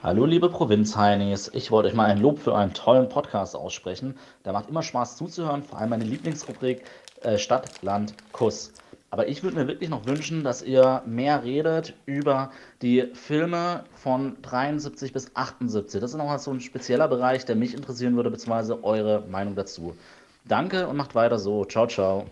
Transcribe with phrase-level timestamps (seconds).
[0.00, 4.16] Hallo liebe Provinzheinis, ich wollte euch mal ein Lob für einen tollen Podcast aussprechen.
[4.44, 6.84] Der macht immer Spaß zuzuhören, vor allem meine Lieblingsrubrik
[7.22, 8.72] äh, Stadt, Land, Kuss.
[9.10, 14.40] Aber ich würde mir wirklich noch wünschen, dass ihr mehr redet über die Filme von
[14.42, 16.00] 73 bis 78.
[16.00, 19.96] Das ist nochmal so ein spezieller Bereich, der mich interessieren würde, beziehungsweise eure Meinung dazu.
[20.44, 21.64] Danke und macht weiter so.
[21.64, 22.26] Ciao, ciao.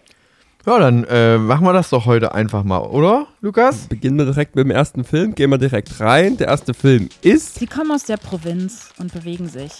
[0.66, 3.86] Ja, dann äh, machen wir das doch heute einfach mal, oder, Lukas?
[3.86, 6.36] Beginnen wir direkt mit dem ersten Film, gehen wir direkt rein.
[6.38, 7.54] Der erste Film ist.
[7.54, 9.72] Sie kommen aus der Provinz und bewegen sich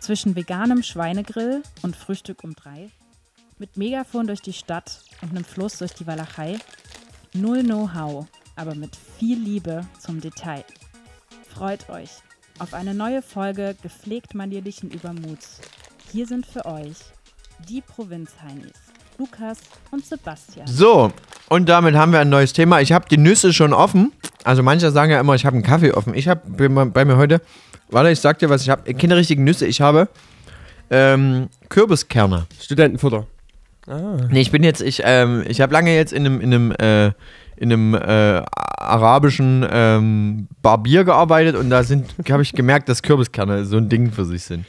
[0.00, 2.88] zwischen veganem Schweinegrill und Frühstück um drei,
[3.58, 6.56] mit Megafon durch die Stadt und einem Fluss durch die Walachei.
[7.34, 10.64] Null Know-how, aber mit viel Liebe zum Detail.
[11.54, 12.10] Freut euch
[12.60, 15.60] auf eine neue Folge gepflegt manierlichen Übermuts.
[16.12, 16.96] Hier sind für euch
[17.68, 18.83] die Provinzheinis.
[19.18, 19.58] Lukas
[19.90, 20.66] und Sebastian.
[20.66, 21.12] So,
[21.48, 22.80] und damit haben wir ein neues Thema.
[22.80, 24.12] Ich habe die Nüsse schon offen.
[24.44, 26.14] Also manche sagen ja immer, ich habe einen Kaffee offen.
[26.14, 27.40] Ich habe bei mir heute,
[27.90, 30.08] warte, ich sag dir was, ich habe keine richtigen Nüsse, ich habe
[30.90, 32.46] ähm, Kürbiskerne.
[32.60, 33.26] Studentenfutter.
[33.86, 34.16] Ah.
[34.30, 37.06] Nee, ich bin jetzt, ich, ähm, ich habe lange jetzt in einem, in einem, äh,
[37.56, 38.42] in einem äh,
[38.78, 44.10] arabischen ähm, Barbier gearbeitet und da sind, habe ich gemerkt, dass Kürbiskerne so ein Ding
[44.10, 44.64] für sich sind.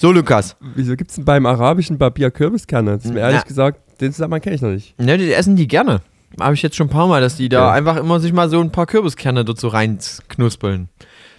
[0.00, 0.56] So, Lukas.
[0.74, 2.92] Wieso gibt es denn beim arabischen Barbier Kürbiskerne?
[2.96, 4.98] Das ist mir ehrlich gesagt, den Zusammenhang kenne ich noch nicht.
[4.98, 6.00] Ne, die essen die gerne.
[6.40, 7.72] Habe ich jetzt schon ein paar Mal, dass die da ja.
[7.72, 10.88] einfach immer sich mal so ein paar Kürbiskerne dazu reinknuspeln.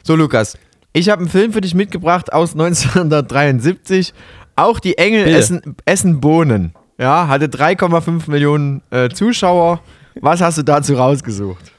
[0.03, 0.59] So, Lukas.
[0.93, 4.13] Ich habe einen Film für dich mitgebracht aus 1973.
[4.55, 6.73] Auch die Engel essen, essen Bohnen.
[6.99, 9.81] Ja, hatte 3,5 Millionen äh, Zuschauer.
[10.19, 11.71] Was hast du dazu rausgesucht?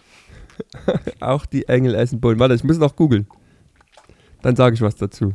[1.20, 2.40] Auch die Engel essen Bohnen.
[2.40, 3.28] Warte, ich muss noch googeln.
[4.42, 5.34] Dann sage ich was dazu.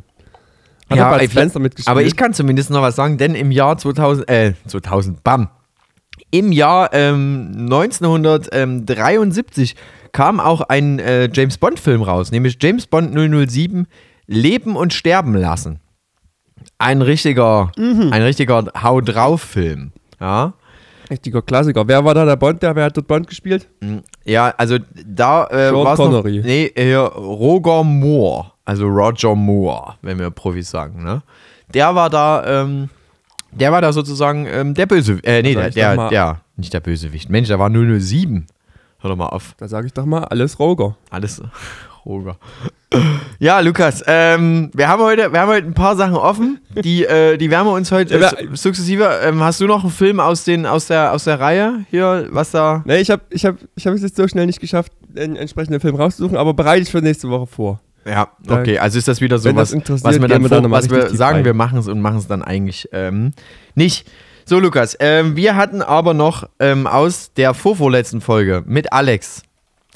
[0.90, 1.90] Hat ja, Bud Spencer mitgespielt?
[1.90, 5.48] Aber ich kann zumindest noch was sagen, denn im Jahr 2000, äh, 2000, bam.
[6.30, 9.76] Im Jahr ähm, 1973
[10.12, 13.86] kam auch ein äh, James Bond-Film raus, nämlich James Bond 007
[14.26, 15.80] Leben und Sterben lassen.
[16.78, 18.10] Ein richtiger, mhm.
[18.12, 19.92] ein richtiger Hau drauf-Film.
[20.20, 20.54] Ja.
[21.10, 21.88] Richtiger Klassiker.
[21.88, 22.62] Wer war da der Bond?
[22.62, 23.68] Der, wer hat dort Bond gespielt?
[23.80, 25.96] Mm, ja, also da äh, war.
[25.96, 28.52] Noch, nee, hier Roger Moore.
[28.68, 31.22] Also Roger Moore, wenn wir Profis sagen, ne?
[31.72, 32.90] Der war da, ähm,
[33.50, 35.24] der war da sozusagen ähm, der Bösewicht.
[35.24, 37.30] Äh, nee, der, der, der, nicht der Bösewicht.
[37.30, 38.46] Mensch, der war 007.
[38.98, 39.54] Hör doch mal auf.
[39.56, 40.98] Da sage ich doch mal, alles Roger.
[41.08, 41.40] Alles
[42.04, 42.36] Roger.
[43.38, 47.38] Ja, Lukas, ähm, wir, haben heute, wir haben heute ein paar Sachen offen, die, äh,
[47.38, 49.20] die werden wir uns heute äh, sukzessive.
[49.22, 52.50] Ähm, hast du noch einen Film aus, den, aus, der, aus der Reihe hier, was
[52.50, 52.82] da.
[52.84, 55.80] Nee, ich habe ich hab, ich hab es jetzt so schnell nicht geschafft, einen entsprechenden
[55.80, 57.80] Film rauszusuchen, aber bereite ich für nächste Woche vor.
[58.08, 61.10] Ja, okay, also ist das wieder so was, was wir dann, wir dann was wir
[61.10, 63.32] sagen, wir machen es und machen es dann eigentlich ähm,
[63.74, 64.08] nicht.
[64.46, 69.42] So, Lukas, ähm, wir hatten aber noch ähm, aus der vorvorletzten Folge mit Alex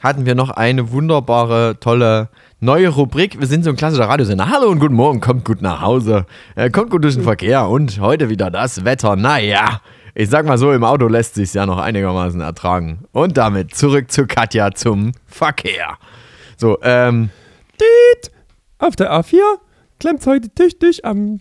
[0.02, 2.28] hatten wir noch eine wunderbare, tolle
[2.60, 3.38] neue Rubrik.
[3.38, 4.50] Wir sind so ein klassischer Radiosender.
[4.50, 8.00] Hallo und guten Morgen, kommt gut nach Hause, äh, kommt gut durch den Verkehr und
[8.00, 9.14] heute wieder das Wetter.
[9.16, 9.80] Naja,
[10.14, 13.04] ich sag mal so, im Auto lässt sich ja noch einigermaßen ertragen.
[13.12, 15.96] Und damit zurück zu Katja zum Verkehr.
[16.56, 17.30] So, ähm,
[17.82, 18.30] Tiet.
[18.78, 19.40] Auf der A4
[19.98, 21.40] klemmt heute tüchtig am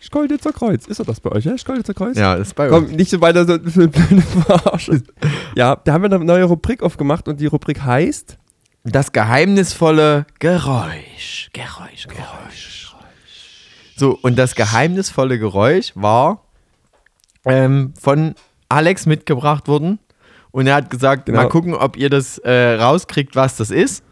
[0.00, 0.86] Schkolditzer Kreuz.
[0.86, 1.56] Ist das bei euch, ja?
[1.56, 2.16] Schkolditzer Kreuz?
[2.16, 2.92] Ja, ist bei Komm, uns.
[2.92, 3.90] nicht so weiter so für
[4.46, 5.02] Verarsche.
[5.56, 8.36] Ja, da haben wir eine neue Rubrik aufgemacht und die Rubrik heißt
[8.84, 11.50] Das geheimnisvolle Geräusch.
[11.52, 12.94] Geräusch, Geräusch.
[13.96, 16.44] So, und das geheimnisvolle Geräusch war
[17.46, 18.34] ähm, von
[18.68, 20.00] Alex mitgebracht worden.
[20.50, 21.42] Und er hat gesagt, genau.
[21.42, 24.04] mal gucken, ob ihr das äh, rauskriegt, was das ist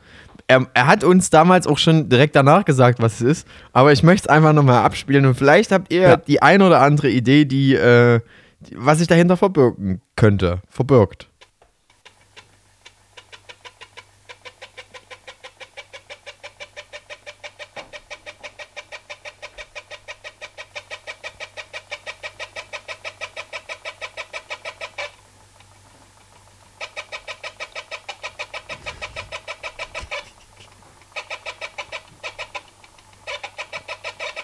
[0.53, 3.49] er, er, hat uns damals auch schon direkt danach gesagt, was es ist.
[3.73, 6.17] Aber ich möchte es einfach nochmal abspielen und vielleicht habt ihr ja.
[6.17, 8.21] die ein oder andere Idee, die, äh,
[8.61, 11.29] die, was sich dahinter verbirgen könnte, verbirgt.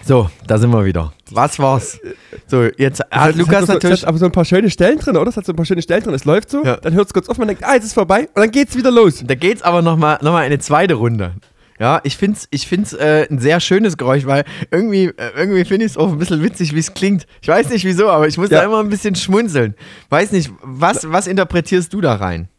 [0.09, 1.13] So, da sind wir wieder.
[1.29, 1.99] Was war's?
[2.47, 3.97] So, jetzt hat Lukas so, natürlich.
[3.97, 5.29] Es hat aber so ein paar schöne Stellen drin, oder?
[5.29, 6.15] Es hat so ein paar schöne Stellen drin.
[6.15, 6.77] Es läuft so, ja.
[6.77, 8.89] dann hört es kurz auf, man denkt, ah, jetzt ist vorbei und dann geht's wieder
[8.89, 9.23] los.
[9.23, 11.35] Da geht's aber nochmal noch mal eine zweite Runde.
[11.77, 15.85] Ja, ich find's, ich find's äh, ein sehr schönes Geräusch, weil irgendwie, äh, irgendwie finde
[15.85, 17.27] ich es auch ein bisschen witzig, wie es klingt.
[17.43, 18.61] Ich weiß nicht wieso, aber ich muss ja.
[18.61, 19.75] da immer ein bisschen schmunzeln.
[20.09, 22.49] Weiß nicht, was, was interpretierst du da rein?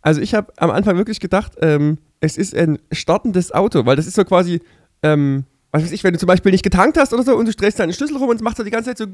[0.00, 4.06] Also ich habe am Anfang wirklich gedacht, ähm, es ist ein startendes Auto, weil das
[4.06, 4.62] ist so quasi,
[5.02, 7.52] ähm, was weiß ich, wenn du zum Beispiel nicht getankt hast oder so und du
[7.52, 9.04] drehst deinen Schlüssel rum und es macht so die ganze Zeit so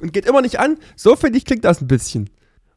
[0.00, 0.78] und geht immer nicht an.
[0.96, 2.30] So finde ich, klingt das ein bisschen.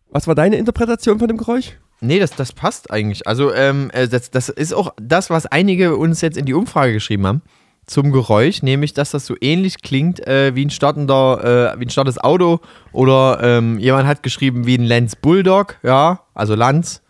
[0.09, 1.71] Was war deine Interpretation von dem Geräusch?
[2.01, 3.27] Nee, das, das passt eigentlich.
[3.27, 6.93] Also, ähm, äh, das, das ist auch das, was einige uns jetzt in die Umfrage
[6.93, 7.41] geschrieben haben
[7.85, 11.89] zum Geräusch, nämlich dass das so ähnlich klingt äh, wie ein startender, äh, wie ein
[11.89, 12.59] startes Auto
[12.91, 17.01] oder ähm, jemand hat geschrieben wie ein Lance Bulldog, ja, also Lanz.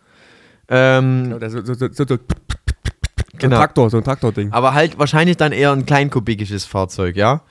[0.69, 2.17] Ähm, genau, so, so, so, so,
[3.41, 3.55] genau.
[3.55, 4.51] ein Traktor, so ein Traktording.
[4.51, 7.41] Aber halt wahrscheinlich dann eher ein kleinkubikisches Fahrzeug, ja.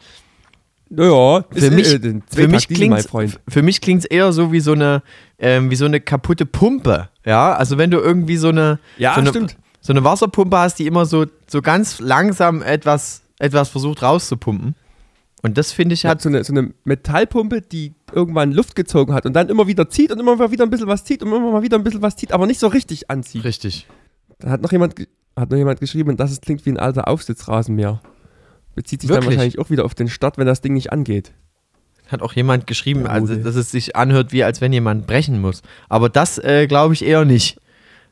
[0.88, 3.08] Naja, für mich, äh, für mich klingt
[3.48, 5.02] für mich klingt's eher so wie so eine
[5.38, 7.52] ähm, wie so eine kaputte Pumpe, ja.
[7.52, 9.48] Also wenn du irgendwie so eine ja so eine,
[9.81, 14.75] so eine Wasserpumpe hast, die immer so, so ganz langsam etwas, etwas versucht rauszupumpen.
[15.43, 16.19] Und das finde ich hat.
[16.19, 19.88] Ja, so, eine, so eine Metallpumpe, die irgendwann Luft gezogen hat und dann immer wieder
[19.88, 22.02] zieht und immer mal wieder ein bisschen was zieht und immer mal wieder ein bisschen
[22.02, 23.44] was zieht, aber nicht so richtig anzieht.
[23.44, 23.86] Richtig.
[24.38, 24.96] Da hat noch jemand,
[25.40, 28.00] hat noch jemand geschrieben, dass es klingt wie ein alter Aufsitzrasenmäher.
[28.75, 29.25] Bezieht sich Wirklich?
[29.25, 31.32] dann wahrscheinlich auch wieder auf den Start, wenn das Ding nicht angeht.
[32.08, 35.62] Hat auch jemand geschrieben, also, dass es sich anhört, wie als wenn jemand brechen muss.
[35.88, 37.60] Aber das äh, glaube ich eher nicht.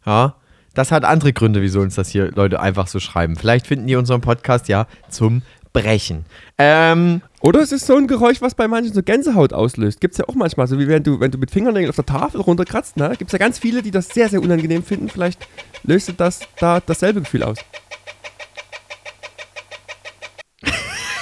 [0.06, 0.36] Ja.
[0.74, 3.34] Das hat andere Gründe, wieso uns das hier Leute einfach so schreiben.
[3.34, 5.42] Vielleicht finden die unseren Podcast ja zum
[5.82, 6.24] Brechen.
[6.58, 10.00] Ähm, Oder es ist so ein Geräusch, was bei manchen so Gänsehaut auslöst.
[10.00, 12.06] Gibt es ja auch manchmal, so wie wenn du, wenn du mit Fingernägeln auf der
[12.06, 12.96] Tafel runterkratzt.
[12.96, 13.10] Ne?
[13.18, 15.08] Gibt es ja ganz viele, die das sehr, sehr unangenehm finden.
[15.08, 15.46] Vielleicht
[15.84, 17.58] löst das da dasselbe Gefühl aus.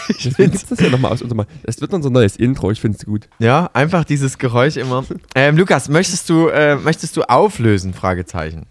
[0.24, 1.22] Deswegen gibt das ja nochmal aus.
[1.64, 3.28] Es wird unser neues Intro, ich finde es gut.
[3.38, 5.04] Ja, einfach dieses Geräusch immer.
[5.34, 7.92] Ähm, Lukas, möchtest du, äh, möchtest du auflösen?
[7.92, 8.66] Fragezeichen.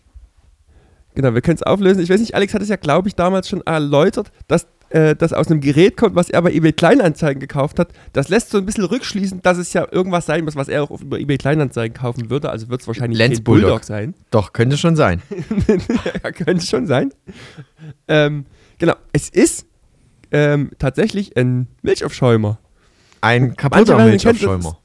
[1.15, 2.01] Genau, wir können es auflösen.
[2.01, 5.33] Ich weiß nicht, Alex hat es ja, glaube ich, damals schon erläutert, dass äh, das
[5.33, 7.89] aus einem Gerät kommt, was er bei eBay Kleinanzeigen gekauft hat.
[8.13, 11.01] Das lässt so ein bisschen rückschließen, dass es ja irgendwas sein muss, was er auch
[11.01, 12.49] über eBay Kleinanzeigen kaufen würde.
[12.49, 13.69] Also wird es wahrscheinlich Lens Bulldog.
[13.69, 14.13] Bulldog sein.
[14.29, 15.21] Doch, könnte schon sein.
[16.23, 17.11] ja, könnte schon sein.
[18.07, 18.45] Ähm,
[18.77, 19.65] genau, es ist
[20.31, 22.59] ähm, tatsächlich ein Milchaufschäumer.
[23.21, 24.77] Ein kaputter Milchaufschäumer.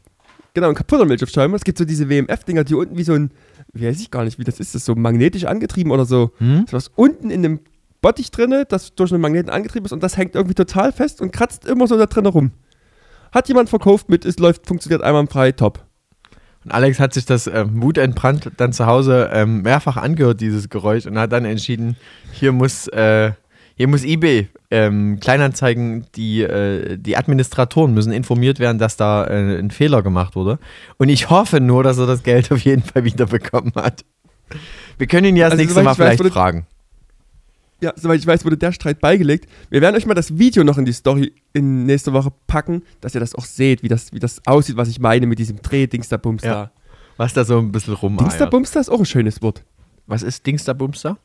[0.54, 1.56] Genau, ein kaputter Milchaufschäumer.
[1.56, 3.30] Es gibt so diese WMF-Dinger, die unten wie so ein
[3.72, 6.32] wie weiß ich gar nicht, wie das ist, das so magnetisch angetrieben oder so.
[6.38, 6.66] Hm?
[6.68, 7.60] So was unten in dem
[8.00, 11.32] Bottich drinne, das durch einen Magneten angetrieben ist und das hängt irgendwie total fest und
[11.32, 12.52] kratzt immer so da drin rum.
[13.32, 15.84] Hat jemand verkauft mit, es läuft, funktioniert einwandfrei, top.
[16.64, 21.06] Und Alex hat sich das ähm, wutentbrannt dann zu Hause ähm, mehrfach angehört, dieses Geräusch,
[21.06, 21.96] und hat dann entschieden,
[22.32, 23.32] hier muss, äh,
[23.80, 29.58] hier muss eBay ähm, Kleinanzeigen, die, äh, die Administratoren müssen informiert werden, dass da äh,
[29.58, 30.58] ein Fehler gemacht wurde.
[30.98, 34.04] Und ich hoffe nur, dass er das Geld auf jeden Fall wiederbekommen hat.
[34.98, 36.66] Wir können ihn ja das also, nächste Mal vielleicht weiß, fragen.
[37.80, 39.48] Ja, soweit ich weiß, wurde der Streit beigelegt.
[39.70, 43.14] Wir werden euch mal das Video noch in die Story in nächste Woche packen, dass
[43.14, 45.86] ihr das auch seht, wie das, wie das aussieht, was ich meine mit diesem Dreh
[45.86, 46.50] Dingsterbumster.
[46.50, 46.70] Ja,
[47.16, 48.18] was da so ein bisschen rum.
[48.18, 49.64] Dingsterbumster ist auch ein schönes Wort.
[50.06, 51.16] Was ist Dingsterbumster?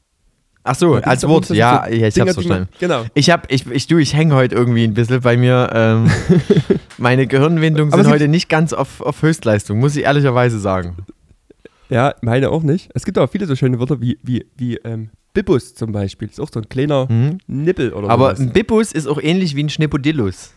[0.67, 2.69] Ach so, als Wort, ja, ja, ich hab's verstanden.
[2.79, 3.05] genau.
[3.13, 5.69] Ich hab, ich, ich, du, ich hänge heute irgendwie ein bisschen bei mir.
[5.71, 6.09] Ähm,
[6.97, 10.95] meine Gehirnwindungen sind heute nicht ganz auf, auf Höchstleistung, muss ich ehrlicherweise sagen.
[11.89, 12.89] Ja, meine auch nicht.
[12.95, 16.29] Es gibt auch viele so schöne Wörter wie, wie, wie ähm, Bibbus zum Beispiel.
[16.29, 17.37] Ist auch so ein kleiner mhm.
[17.45, 18.11] Nippel oder so.
[18.11, 18.39] Aber sowas.
[18.39, 20.51] ein Bibbus ist auch ähnlich wie ein Schnippodillus.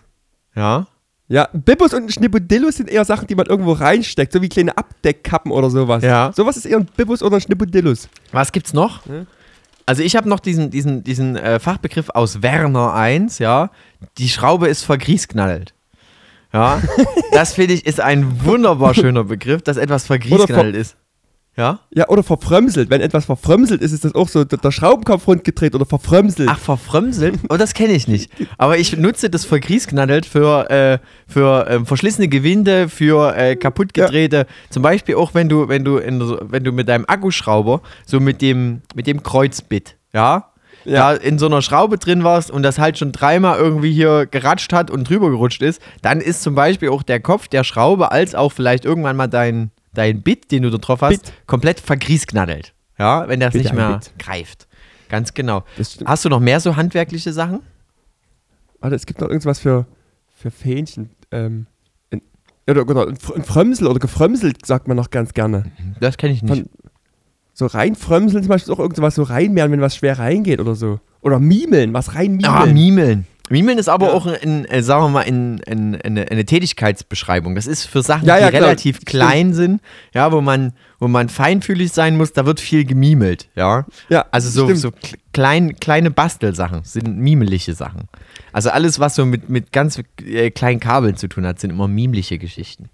[0.57, 0.87] Ja.
[1.29, 5.53] Ja, Bibbus und Schnippodillus sind eher Sachen, die man irgendwo reinsteckt, so wie kleine Abdeckkappen
[5.53, 6.03] oder sowas.
[6.03, 6.33] Ja.
[6.35, 8.09] Sowas ist eher ein Bibbus oder ein Schnippodillus.
[8.33, 9.05] Was gibt's noch?
[9.05, 9.27] Ja.
[9.89, 13.71] Also ich habe noch diesen, diesen, diesen äh, Fachbegriff aus Werner 1, ja.
[14.19, 15.73] Die Schraube ist vergriesknallt.
[16.53, 16.83] Ja,
[17.33, 20.99] das finde ich ist ein wunderbar schöner Begriff, dass etwas vergriesknallt ist.
[21.59, 21.81] Ja?
[21.93, 22.89] Ja, oder verfrömselt.
[22.89, 26.49] Wenn etwas verfrömselt ist, ist das auch so der Schraubenkopf rundgedreht oder verfrömselt.
[26.49, 27.35] Ach, verfrömselt?
[27.51, 28.31] Oh, das kenne ich nicht.
[28.59, 34.37] Aber ich nutze das vergriesknallt für, äh, für äh, verschlissene Gewinde, für äh, kaputtgedrehte.
[34.37, 34.45] Ja.
[34.71, 38.41] Zum Beispiel auch, wenn du, wenn du, in, wenn du mit deinem Akkuschrauber so mit
[38.41, 40.53] dem, mit dem Kreuzbit, ja,
[40.85, 41.13] ja.
[41.13, 44.73] da in so einer Schraube drin warst und das halt schon dreimal irgendwie hier geratscht
[44.73, 48.37] hat und drüber gerutscht ist, dann ist zum Beispiel auch der Kopf der Schraube als
[48.37, 51.33] auch vielleicht irgendwann mal dein, dein Bit, den du da drauf hast, Bit.
[51.47, 52.75] komplett vergriesknaddelt.
[52.99, 54.67] Ja, wenn das Bitte nicht mehr greift.
[55.09, 55.65] Ganz genau.
[56.05, 57.61] Hast du noch mehr so handwerkliche Sachen?
[58.81, 59.87] Warte, es gibt noch irgendwas für,
[60.37, 61.11] für Fähnchen.
[61.31, 61.67] Ähm,
[62.11, 62.21] in,
[62.69, 65.71] oder, oder ein Frömsel oder gefrömselt, sagt man noch ganz gerne.
[66.01, 66.67] Das kenne ich nicht.
[66.67, 66.69] Von,
[67.55, 71.01] so reinfrömseln zum Beispiel ist auch irgendwas so reinmehren, wenn was schwer reingeht oder so.
[71.23, 72.55] Oder mimeln, was reinmimeln.
[72.55, 73.27] Ah, mimeln.
[73.51, 74.13] Mimeln ist aber ja.
[74.13, 77.55] auch, ein, ein, sagen wir mal, ein, ein, eine, eine, Tätigkeitsbeschreibung.
[77.55, 78.69] Das ist für Sachen, ja, ja, die klar.
[78.69, 79.81] relativ klein sind,
[80.13, 83.87] ja, wo man, wo man feinfühlig sein muss, da wird viel gemimelt, ja.
[84.09, 84.93] ja also so, so
[85.33, 88.09] klein, kleine Bastelsachen sind mimeliche Sachen.
[88.53, 91.89] Also alles, was so mit, mit ganz äh, kleinen Kabeln zu tun hat, sind immer
[91.89, 92.91] mimliche Geschichten.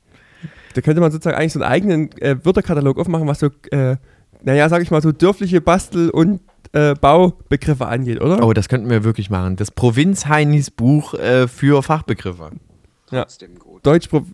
[0.74, 3.96] Da könnte man sozusagen eigentlich so einen eigenen äh, Wörterkatalog aufmachen, was so, äh,
[4.42, 6.40] naja, sag ich mal, so dörfliche Bastel- und
[6.74, 8.44] äh, Baubegriffe angeht, oder?
[8.44, 9.56] Oh, das könnten wir wirklich machen.
[9.56, 12.50] Das Provinz-Heinis Buch äh, für Fachbegriffe.
[13.10, 13.26] Ja.
[13.82, 14.24] Deutsch, Pro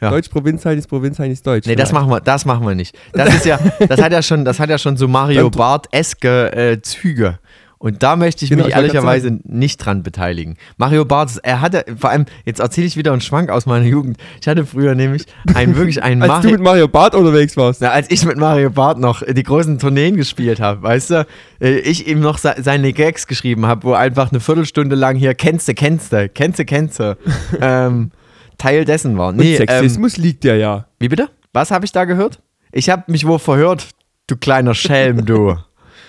[0.00, 0.10] Ja.
[0.10, 1.66] Deutsch Provinzheinis, Provinzheinis Deutsch.
[1.66, 2.96] Nee, das machen wir, das machen wir nicht.
[3.12, 3.58] Das ist ja,
[3.88, 7.38] das hat ja schon, das hat ja schon so Mario Bart-eske äh, Züge.
[7.82, 10.56] Und da möchte ich genau, mich ich ehrlicherweise nicht dran beteiligen.
[10.76, 14.18] Mario Barth, er hatte, vor allem, jetzt erzähle ich wieder einen Schwank aus meiner Jugend.
[14.40, 17.80] Ich hatte früher nämlich einen wirklich einen Als Mario, du mit Mario Barth unterwegs warst.
[17.80, 21.26] Na, als ich mit Mario Barth noch die großen Tourneen gespielt habe, weißt du,
[21.60, 25.66] äh, ich ihm noch seine Gags geschrieben habe, wo einfach eine Viertelstunde lang hier kennst
[25.66, 27.16] du, kennst du, kennst du, kennst du,
[27.60, 28.12] ähm,
[28.58, 29.32] Teil dessen war.
[29.32, 30.86] Nee, Und Sexismus ähm, liegt ja ja.
[31.00, 31.30] Wie bitte?
[31.52, 32.42] Was habe ich da gehört?
[32.70, 33.88] Ich habe mich wohl verhört,
[34.28, 35.56] du kleiner Schelm, du.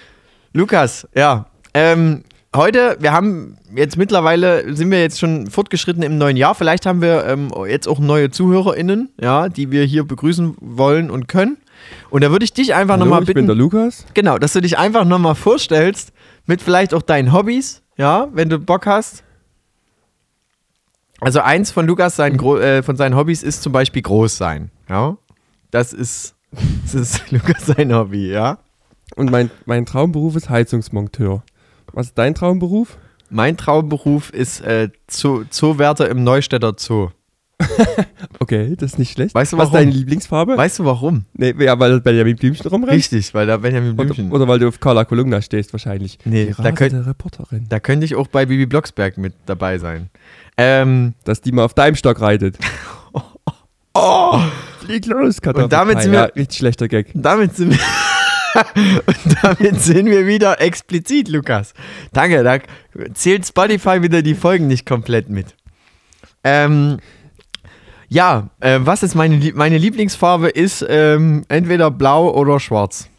[0.54, 2.24] Lukas, ja, ähm,
[2.56, 6.56] heute, wir haben jetzt mittlerweile, sind wir jetzt schon fortgeschritten im neuen Jahr.
[6.56, 11.28] Vielleicht haben wir ähm, jetzt auch neue ZuhörerInnen, ja, die wir hier begrüßen wollen und
[11.28, 11.58] können.
[12.10, 13.32] Und da würde ich dich einfach nochmal bitten.
[13.32, 14.06] Ich bin der Lukas.
[14.14, 16.14] Genau, dass du dich einfach nochmal vorstellst,
[16.46, 19.24] mit vielleicht auch deinen Hobbys, ja, wenn du Bock hast.
[21.20, 25.18] Also eins von Lukas sein, äh, von seinen Hobbys ist zum Beispiel groß sein, ja.
[25.72, 26.36] Das ist,
[26.84, 28.60] das ist Lukas sein Hobby, ja.
[29.16, 31.44] Und mein, mein Traumberuf ist Heizungsmonteur.
[31.92, 32.98] Was ist dein Traumberuf?
[33.30, 37.10] Mein Traumberuf ist äh, Zoo, Zoowärter im Neustädter Zoo.
[38.40, 39.34] okay, das ist nicht schlecht.
[39.34, 39.74] Weißt du, warum?
[39.74, 40.58] Was ist deine Lieblingsfarbe?
[40.58, 41.26] Weißt du warum?
[41.34, 42.94] Nee, ja, weil Benjamin Blümchen rumrennt?
[42.94, 44.28] Richtig, weil da Benjamin Blümchen.
[44.28, 46.20] Oder, oder weil du auf Carla Kolumna stehst wahrscheinlich.
[46.26, 47.66] Nee, da, könnt, Reporterin.
[47.70, 50.10] da könnte ich auch bei Bibi Blocksberg mit dabei sein.
[50.58, 52.58] Ähm, Dass die mal auf deinem Stock reitet.
[53.14, 53.22] oh,
[53.96, 54.40] oh,
[54.80, 55.66] flieg los, Kartoffel.
[55.66, 57.12] Und damit sind wir, ja, richtig schlechter Gag.
[57.14, 57.80] Damit sind wir
[59.06, 61.74] Und damit sind wir wieder explizit, Lukas.
[62.12, 62.60] Danke, da
[63.14, 65.56] zählt Spotify wieder die Folgen nicht komplett mit.
[66.44, 67.00] Ähm,
[68.10, 70.50] ja, äh, was ist meine, meine Lieblingsfarbe?
[70.50, 73.10] Ist ähm, entweder blau oder schwarz.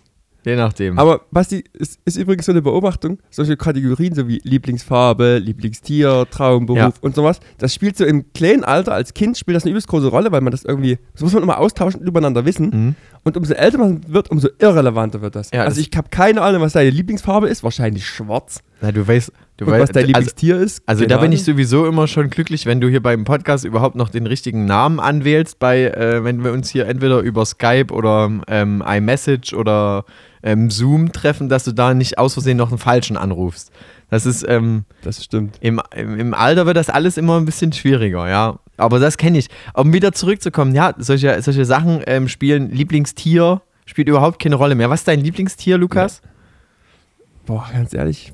[0.44, 0.98] Je nachdem.
[0.98, 6.78] Aber Basti, es ist übrigens so eine Beobachtung, solche Kategorien so wie Lieblingsfarbe, Lieblingstier, Traumberuf
[6.78, 6.92] ja.
[7.00, 10.08] und sowas, das spielt so im kleinen Alter als Kind spielt das eine übelst große
[10.08, 12.66] Rolle, weil man das irgendwie, das muss man immer austauschen und übereinander wissen.
[12.66, 12.94] Mhm.
[13.24, 15.50] Und umso älter man wird, umso irrelevanter wird das.
[15.50, 18.60] Ja, also ich habe keine Ahnung, was deine Lieblingsfarbe ist, wahrscheinlich schwarz.
[18.82, 20.82] Na, du weißt, du und weißt, was dein also Lieblingstier also, ist.
[20.84, 24.10] Also da bin ich sowieso immer schon glücklich, wenn du hier beim Podcast überhaupt noch
[24.10, 28.84] den richtigen Namen anwählst, bei, äh, wenn wir uns hier entweder über Skype oder ähm,
[28.86, 30.04] iMessage oder
[30.42, 33.72] ähm, Zoom treffen, dass du da nicht aus Versehen noch einen falschen anrufst.
[34.10, 35.56] Das ist, ähm, das stimmt.
[35.60, 38.58] Im, im, Im Alter wird das alles immer ein bisschen schwieriger, ja.
[38.76, 39.48] Aber das kenne ich.
[39.74, 44.90] Um wieder zurückzukommen, ja, solche, solche Sachen ähm, spielen Lieblingstier, spielt überhaupt keine Rolle mehr.
[44.90, 46.20] Was ist dein Lieblingstier, Lukas?
[46.22, 46.30] Ja.
[47.46, 48.32] Boah, ganz ehrlich,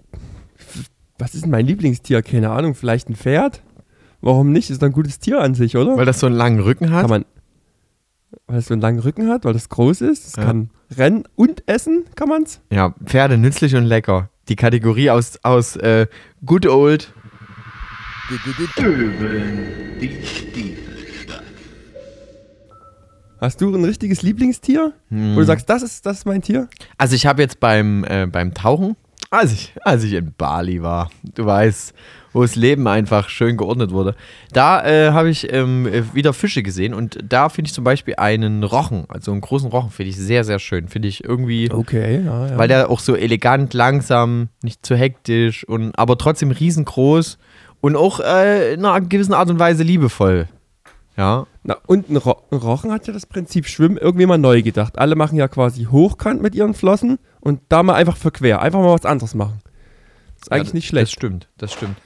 [1.19, 2.23] was ist denn mein Lieblingstier?
[2.23, 3.63] Keine Ahnung, vielleicht ein Pferd?
[4.21, 4.71] Warum nicht?
[4.71, 5.97] Ist doch ein gutes Tier an sich, oder?
[5.97, 7.03] Weil das so einen langen Rücken hat?
[7.03, 7.25] Kann man,
[8.47, 10.27] weil es so einen langen Rücken hat, weil das groß ist.
[10.29, 10.45] Es ja.
[10.45, 12.61] kann rennen und essen, kann man es?
[12.71, 14.31] Ja, Pferde nützlich und lecker.
[14.49, 16.07] Die Kategorie aus, aus äh,
[16.45, 17.13] Good Old.
[23.41, 24.93] Hast du ein richtiges Lieblingstier?
[25.09, 25.35] Hm.
[25.35, 26.69] Wo du sagst, das ist, das ist mein Tier?
[26.97, 28.95] Also ich habe jetzt beim, äh, beim Tauchen,
[29.31, 31.93] als ich, als ich in Bali war, du weißt,
[32.33, 34.15] wo das Leben einfach schön geordnet wurde.
[34.53, 38.63] Da äh, habe ich ähm, wieder Fische gesehen und da finde ich zum Beispiel einen
[38.63, 40.87] Rochen, also einen großen Rochen, finde ich sehr, sehr schön.
[40.87, 41.69] Finde ich irgendwie.
[41.71, 42.59] Okay, ja, ja.
[42.59, 47.39] Weil der auch so elegant, langsam, nicht zu hektisch und aber trotzdem riesengroß
[47.81, 50.49] und auch äh, in einer gewissen Art und Weise liebevoll.
[51.17, 51.47] Ja.
[51.63, 54.99] Na, und ein, Ro ein Rochen hat ja das Prinzip Schwimmen irgendwie mal neu gedacht.
[54.99, 58.63] Alle machen ja quasi hochkant mit ihren Flossen und da mal einfach verquer.
[58.63, 59.61] Einfach mal was anderes machen.
[60.39, 61.09] Das ist eigentlich ja, nicht schlecht.
[61.09, 61.97] Das stimmt, das stimmt.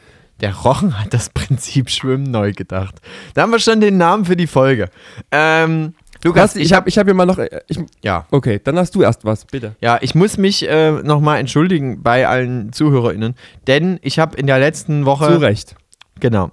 [0.40, 3.00] Der Rochen hat das Prinzip Schwimmen neu gedacht.
[3.34, 4.90] Da haben wir schon den Namen für die Folge.
[5.30, 7.38] Ähm, Lukas, ich habe ich hab hier mal noch.
[7.38, 8.26] Äh, ich, ja.
[8.30, 9.76] Okay, dann hast du erst was, bitte.
[9.80, 13.34] Ja, ich muss mich äh, nochmal entschuldigen bei allen ZuhörerInnen,
[13.66, 15.26] denn ich habe in der letzten Woche.
[15.26, 15.76] Zu Recht.
[16.20, 16.50] Genau.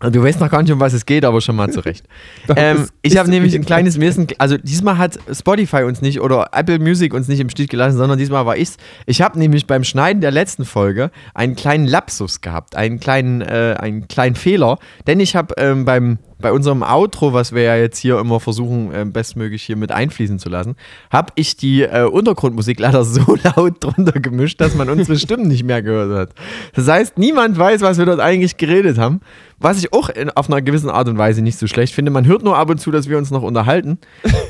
[0.00, 2.06] Du weißt noch gar nicht, um was es geht, aber schon mal zurecht.
[2.56, 6.78] ähm, ich habe nämlich ein kleines Wissen, also diesmal hat Spotify uns nicht oder Apple
[6.78, 8.78] Music uns nicht im Stich gelassen, sondern diesmal war ich's.
[9.04, 13.76] Ich habe nämlich beim Schneiden der letzten Folge einen kleinen Lapsus gehabt, einen kleinen, äh,
[13.78, 17.98] einen kleinen Fehler, denn ich habe ähm, beim bei unserem Outro, was wir ja jetzt
[17.98, 20.76] hier immer versuchen, äh, bestmöglich hier mit einfließen zu lassen,
[21.10, 25.64] habe ich die äh, Untergrundmusik leider so laut drunter gemischt, dass man unsere Stimmen nicht
[25.64, 26.34] mehr gehört hat.
[26.74, 29.20] Das heißt, niemand weiß, was wir dort eigentlich geredet haben.
[29.58, 32.10] Was ich auch in, auf einer gewissen Art und Weise nicht so schlecht finde.
[32.10, 33.98] Man hört nur ab und zu, dass wir uns noch unterhalten.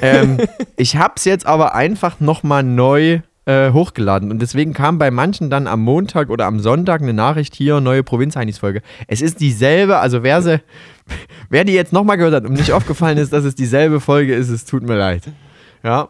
[0.03, 0.39] ähm,
[0.77, 4.31] ich habe es jetzt aber einfach nochmal neu äh, hochgeladen.
[4.31, 8.03] Und deswegen kam bei manchen dann am Montag oder am Sonntag eine Nachricht hier, neue
[8.03, 8.83] Provinz-Heinis-Folge.
[9.07, 10.61] Es ist dieselbe, also wer sie,
[11.51, 14.49] wer die jetzt nochmal gehört hat und nicht aufgefallen ist, dass es dieselbe Folge ist,
[14.49, 15.23] es tut mir leid.
[15.83, 16.09] Ja.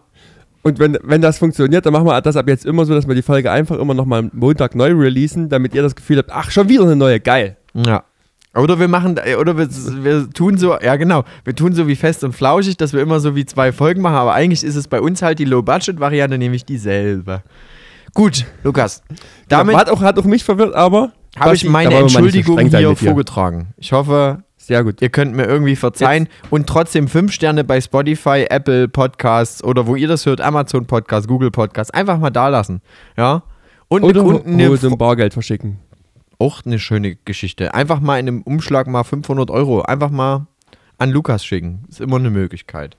[0.63, 3.15] Und wenn, wenn das funktioniert, dann machen wir das ab jetzt immer so, dass wir
[3.15, 6.69] die Folge einfach immer nochmal Montag neu releasen, damit ihr das Gefühl habt, ach, schon
[6.69, 7.57] wieder eine neue, geil.
[7.73, 8.05] Ja.
[8.54, 12.25] Oder wir machen, oder wir, wir tun so, ja genau, wir tun so wie fest
[12.25, 15.00] und flauschig, dass wir immer so wie zwei Folgen machen, aber eigentlich ist es bei
[15.00, 17.42] uns halt die Low-Budget-Variante, nämlich dieselbe.
[18.12, 19.02] Gut, Lukas.
[19.49, 23.69] Damit ja, hat, auch, hat auch mich verwirrt, aber habe ich meine Entschuldigung hier vorgetragen.
[23.76, 25.00] Ich hoffe, sehr gut.
[25.00, 26.52] Ihr könnt mir irgendwie verzeihen Jetzt.
[26.52, 31.28] und trotzdem fünf Sterne bei Spotify, Apple Podcasts oder wo ihr das hört, Amazon Podcast,
[31.28, 32.83] Google Podcast, einfach mal da lassen.
[33.16, 33.42] Ja.
[33.88, 35.78] Und oder unten eine so ein Bargeld verschicken.
[36.40, 37.75] Auch eine schöne Geschichte.
[37.75, 39.82] Einfach mal in einem Umschlag mal 500 Euro.
[39.82, 40.47] Einfach mal
[40.99, 41.85] an Lukas schicken.
[41.88, 42.97] Ist immer eine Möglichkeit.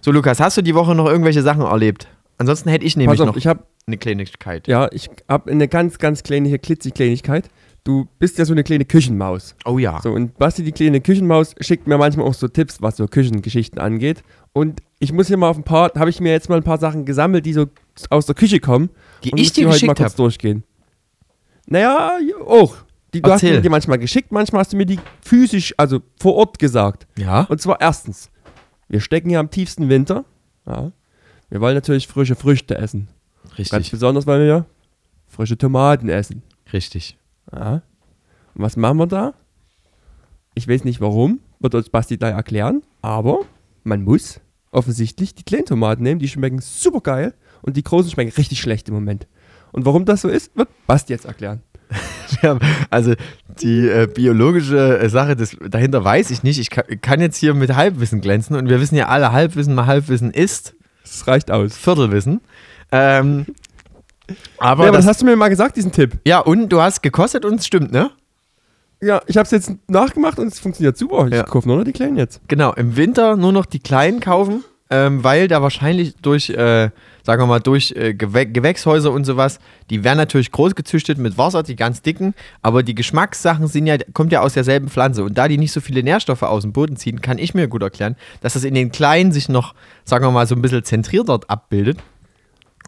[0.00, 2.08] So, Lukas, hast du die Woche noch irgendwelche Sachen erlebt?
[2.38, 4.66] Ansonsten hätte ich nämlich auf, noch ich hab, eine Kleinigkeit.
[4.66, 7.50] Ja, ich habe eine ganz, ganz kleine, klitzig Kleinigkeit
[7.84, 9.54] du bist ja so eine kleine Küchenmaus.
[9.64, 10.00] Oh ja.
[10.02, 13.78] So, und Basti, die kleine Küchenmaus, schickt mir manchmal auch so Tipps, was so Küchengeschichten
[13.78, 14.24] angeht.
[14.52, 16.78] Und ich muss hier mal auf ein paar, habe ich mir jetzt mal ein paar
[16.78, 17.66] Sachen gesammelt, die so
[18.10, 18.90] aus der Küche kommen.
[19.22, 20.16] Die und ich dir die heute mal kurz hab.
[20.16, 20.64] durchgehen.
[21.66, 22.76] Naja, auch.
[23.12, 23.50] Die, du Erzähl.
[23.50, 27.06] hast mir die manchmal geschickt, manchmal hast du mir die physisch, also vor Ort gesagt.
[27.16, 27.42] Ja.
[27.42, 28.30] Und zwar erstens,
[28.88, 30.24] wir stecken ja am tiefsten Winter.
[30.66, 30.92] Ja.
[31.48, 33.08] Wir wollen natürlich frische Früchte essen.
[33.50, 33.70] Richtig.
[33.70, 34.66] Ganz besonders wollen wir
[35.28, 36.42] frische Tomaten essen.
[36.72, 37.16] Richtig.
[37.52, 37.82] Ja.
[38.54, 39.34] Und was machen wir da?
[40.54, 43.40] Ich weiß nicht warum, wird uns Basti gleich erklären, aber
[43.82, 44.40] man muss
[44.70, 48.88] offensichtlich die kleinen Tomaten nehmen, die schmecken super geil und die großen schmecken richtig schlecht
[48.88, 49.26] im Moment.
[49.74, 51.60] Und warum das so ist, wird Basti jetzt erklären.
[52.90, 53.14] also
[53.60, 56.60] die äh, biologische äh, Sache des, dahinter weiß ich nicht.
[56.60, 59.86] Ich kann, kann, jetzt hier mit Halbwissen glänzen und wir wissen ja alle, Halbwissen mal
[59.86, 60.74] Halbwissen ist.
[61.02, 61.76] Das reicht aus.
[61.76, 62.40] Viertelwissen.
[62.92, 63.46] Ähm,
[64.58, 66.18] aber, ja, aber das, das hast du mir mal gesagt, diesen Tipp.
[66.24, 68.12] Ja, und du hast gekostet und es stimmt, ne?
[69.02, 71.26] Ja, ich habe es jetzt nachgemacht und es funktioniert super.
[71.26, 71.42] Ich ja.
[71.42, 72.40] kaufe nur noch die kleinen jetzt.
[72.46, 74.62] Genau, im Winter nur noch die kleinen kaufen,
[74.94, 76.90] ähm, weil da wahrscheinlich durch, äh,
[77.24, 79.58] sagen wir mal, durch äh, Gewä Gewächshäuser und sowas,
[79.90, 82.32] die werden natürlich groß gezüchtet mit Wasser, die ganz dicken,
[82.62, 85.24] aber die Geschmackssachen sind ja, kommt ja aus derselben Pflanze.
[85.24, 87.82] Und da die nicht so viele Nährstoffe aus dem Boden ziehen, kann ich mir gut
[87.82, 89.74] erklären, dass das in den kleinen sich noch,
[90.04, 91.98] sagen wir mal, so ein bisschen zentriert dort abbildet.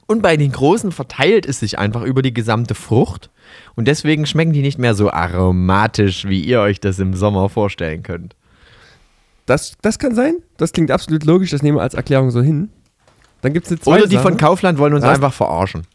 [0.07, 3.31] Und bei den großen verteilt es sich einfach über die gesamte Frucht.
[3.75, 8.05] Und deswegen schmecken die nicht mehr so aromatisch, wie ihr euch das im Sommer vorstellen
[8.05, 8.37] könnt.
[9.47, 10.37] Das, das kann sein.
[10.57, 11.51] Das klingt absolut logisch.
[11.51, 12.71] Das nehmen wir als Erklärung so hin.
[13.43, 14.29] Dann gibt es eine zweite Oder die Sache.
[14.29, 15.87] von Kaufland wollen uns das einfach verarschen.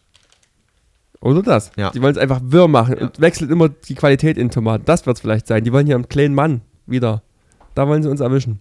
[1.19, 1.71] Oder das.
[1.75, 1.91] Ja.
[1.91, 4.85] Die wollen es einfach wirr machen und wechselt immer die Qualität in Tomaten.
[4.85, 5.63] Das wird es vielleicht sein.
[5.63, 7.21] Die wollen hier einen kleinen Mann wieder.
[7.75, 8.59] Da wollen sie uns erwischen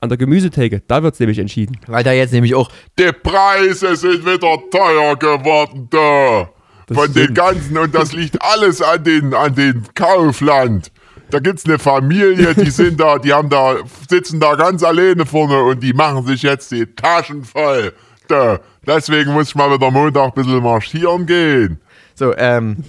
[0.00, 0.82] an der Gemüsetheke.
[0.86, 1.78] Da wird es nämlich entschieden.
[1.86, 2.70] Weil da jetzt nämlich auch.
[2.98, 6.50] Die Preise sind wieder teuer geworden da.
[6.86, 7.28] Das Von stimmt.
[7.30, 7.78] den ganzen.
[7.78, 10.92] Und das liegt alles an den, an den Kaufland.
[11.30, 13.76] Da gibt es eine Familie, die sind da, die haben da,
[14.08, 17.92] sitzen da ganz alleine vorne und die machen sich jetzt die Taschen voll.
[18.28, 18.60] Da.
[18.86, 21.80] Deswegen muss ich mal wieder Montag ein bisschen marschieren gehen.
[22.14, 22.84] So, ähm,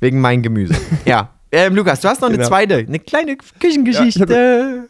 [0.00, 0.74] wegen mein Gemüse.
[1.04, 1.30] ja.
[1.52, 2.48] Ähm, Lukas, du hast noch eine genau.
[2.48, 4.32] zweite, eine kleine Küchengeschichte.
[4.32, 4.84] Ja,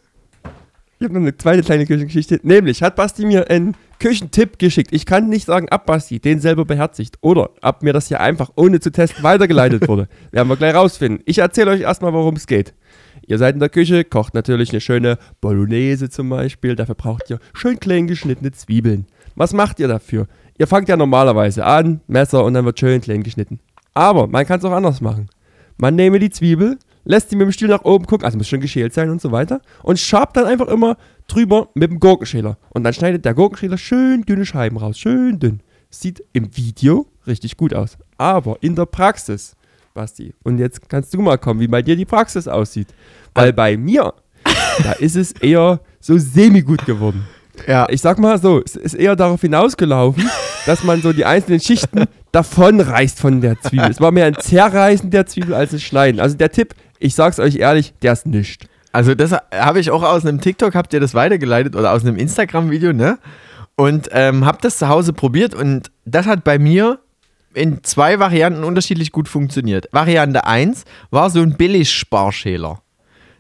[0.98, 2.40] ich habe noch eine zweite kleine Küchengeschichte.
[2.42, 4.92] Nämlich hat Basti mir einen Küchentipp geschickt.
[4.92, 7.16] Ich kann nicht sagen, ab Basti, den selber beherzigt.
[7.22, 10.08] Oder ab mir das hier einfach ohne zu testen weitergeleitet wurde.
[10.30, 11.22] Werden wir gleich rausfinden.
[11.24, 12.74] Ich erzähle euch erstmal, worum es geht.
[13.30, 16.74] Ihr seid in der Küche, kocht natürlich eine schöne Bolognese zum Beispiel.
[16.74, 19.06] Dafür braucht ihr schön klein geschnittene Zwiebeln.
[19.36, 20.26] Was macht ihr dafür?
[20.58, 23.60] Ihr fangt ja normalerweise an, Messer und dann wird schön klein geschnitten.
[23.94, 25.28] Aber man kann es auch anders machen.
[25.76, 28.60] Man nehme die Zwiebel, lässt sie mit dem Stiel nach oben gucken, also muss schon
[28.60, 30.96] geschält sein und so weiter, und schabt dann einfach immer
[31.28, 32.58] drüber mit dem Gurkenschäler.
[32.70, 35.60] Und dann schneidet der Gurkenschäler schön dünne Scheiben raus, schön dünn.
[35.88, 37.96] Sieht im Video richtig gut aus.
[38.18, 39.54] Aber in der Praxis,
[39.94, 42.88] Basti, und jetzt kannst du mal kommen, wie bei dir die Praxis aussieht.
[43.34, 44.14] Weil bei mir,
[44.84, 47.26] da ist es eher so semi-gut geworden.
[47.66, 47.86] Ja.
[47.90, 50.30] Ich sag mal so, es ist eher darauf hinausgelaufen,
[50.66, 53.90] dass man so die einzelnen Schichten davonreißt von der Zwiebel.
[53.90, 56.20] Es war mehr ein Zerreißen der Zwiebel als ein Schneiden.
[56.20, 58.66] Also der Tipp, ich sag's euch ehrlich, der ist nischt.
[58.92, 62.16] Also das habe ich auch aus einem TikTok, habt ihr das weitergeleitet oder aus einem
[62.16, 63.18] Instagram-Video, ne?
[63.76, 66.98] Und ähm, hab das zu Hause probiert und das hat bei mir
[67.54, 69.88] in zwei Varianten unterschiedlich gut funktioniert.
[69.92, 72.82] Variante 1 war so ein Billig-Sparschäler.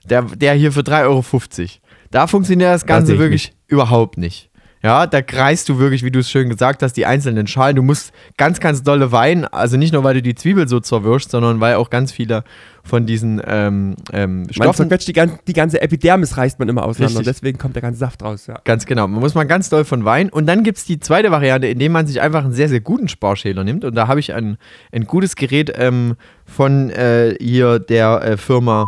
[0.04, 1.68] Der, der hier für 3,50 Euro.
[2.10, 4.50] Da funktioniert das Ganze wirklich überhaupt nicht.
[4.82, 7.76] Ja, da kreist du wirklich, wie du es schön gesagt hast, die einzelnen Schalen.
[7.76, 9.44] Du musst ganz, ganz dolle weinen.
[9.44, 12.44] Also nicht nur, weil du die Zwiebel so zerwirschst, sondern weil auch ganz viele
[12.82, 14.88] von diesen ähm, ähm, Stoffen...
[14.88, 17.20] Man die, ganze, die ganze Epidermis reißt man immer auseinander.
[17.20, 17.34] Richtig.
[17.34, 18.46] Deswegen kommt der ganze Saft raus.
[18.46, 18.60] Ja.
[18.64, 19.06] Ganz genau.
[19.06, 20.30] Man muss mal ganz doll von weinen.
[20.30, 23.08] Und dann gibt es die zweite Variante, indem man sich einfach einen sehr, sehr guten
[23.08, 23.84] Sparschäler nimmt.
[23.84, 24.56] Und da habe ich ein,
[24.92, 26.16] ein gutes Gerät ähm,
[26.46, 28.86] von äh, hier der äh, Firma...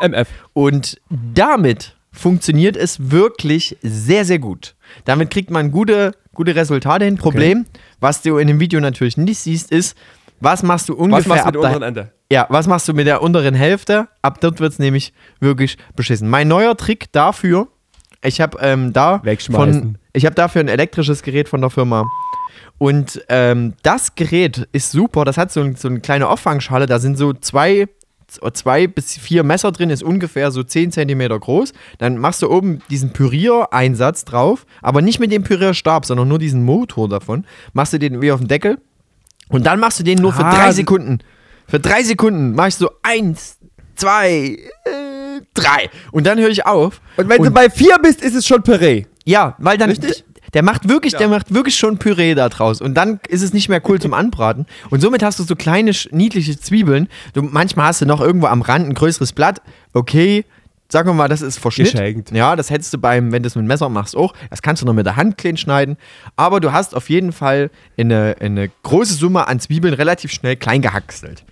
[0.00, 0.28] MF.
[0.52, 4.74] Und damit funktioniert es wirklich sehr, sehr gut.
[5.04, 7.16] Damit kriegt man gute, gute Resultate hin.
[7.16, 7.80] Problem, okay.
[8.00, 9.96] was du in dem Video natürlich nicht siehst, ist,
[10.40, 12.12] Was machst du ungefähr was machst du mit dem unteren Ende?
[12.30, 14.08] Ja, was machst du mit der unteren Hälfte?
[14.22, 16.28] Ab dort wird es nämlich wirklich beschissen.
[16.28, 17.68] Mein neuer Trick dafür,
[18.22, 22.06] ich habe ähm, da von, ich habe dafür ein elektrisches Gerät von der Firma.
[22.78, 25.24] Und ähm, das Gerät ist super.
[25.24, 26.86] Das hat so, ein, so eine kleine Auffangschale.
[26.86, 27.86] Da sind so zwei,
[28.52, 31.72] zwei bis vier Messer drin, ist ungefähr so 10 cm groß.
[31.98, 36.62] Dann machst du oben diesen Püriereinsatz drauf, aber nicht mit dem Pürierstab, sondern nur diesen
[36.64, 37.44] Motor davon.
[37.72, 38.78] Machst du den wie auf dem Deckel.
[39.48, 41.18] Und dann machst du den nur für ah, drei Sekunden.
[41.66, 43.58] Für drei Sekunden mach ich so eins,
[43.94, 45.90] zwei, äh, drei.
[46.12, 47.00] Und dann höre ich auf.
[47.16, 49.04] Und wenn und du bei vier bist, ist es schon Püree.
[49.24, 49.90] Ja, weil dann.
[49.90, 50.24] Richtig?
[50.54, 51.18] Der macht wirklich, ja.
[51.18, 52.80] der macht wirklich schon Püree da draus.
[52.80, 54.64] Und dann ist es nicht mehr cool zum Anbraten.
[54.88, 57.08] Und somit hast du so kleine, niedliche Zwiebeln.
[57.34, 59.60] Du, manchmal hast du noch irgendwo am Rand ein größeres Blatt.
[59.92, 60.46] Okay,
[60.90, 61.92] sagen wir mal, das ist Verschnitt.
[61.92, 62.30] Geschenkt.
[62.30, 64.34] Ja, das hättest du beim, wenn du es mit Messer machst, auch.
[64.50, 65.96] Das kannst du noch mit der Hand klein schneiden.
[66.36, 70.82] Aber du hast auf jeden Fall eine, eine große Summe an Zwiebeln relativ schnell klein
[70.82, 71.44] gehackselt.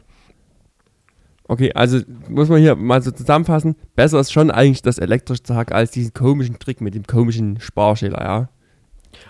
[1.48, 3.76] Okay, also muss man hier mal so zusammenfassen.
[3.94, 8.22] Besser ist schon eigentlich das elektrische Tag als diesen komischen Trick mit dem komischen Sparschäler,
[8.22, 8.48] ja.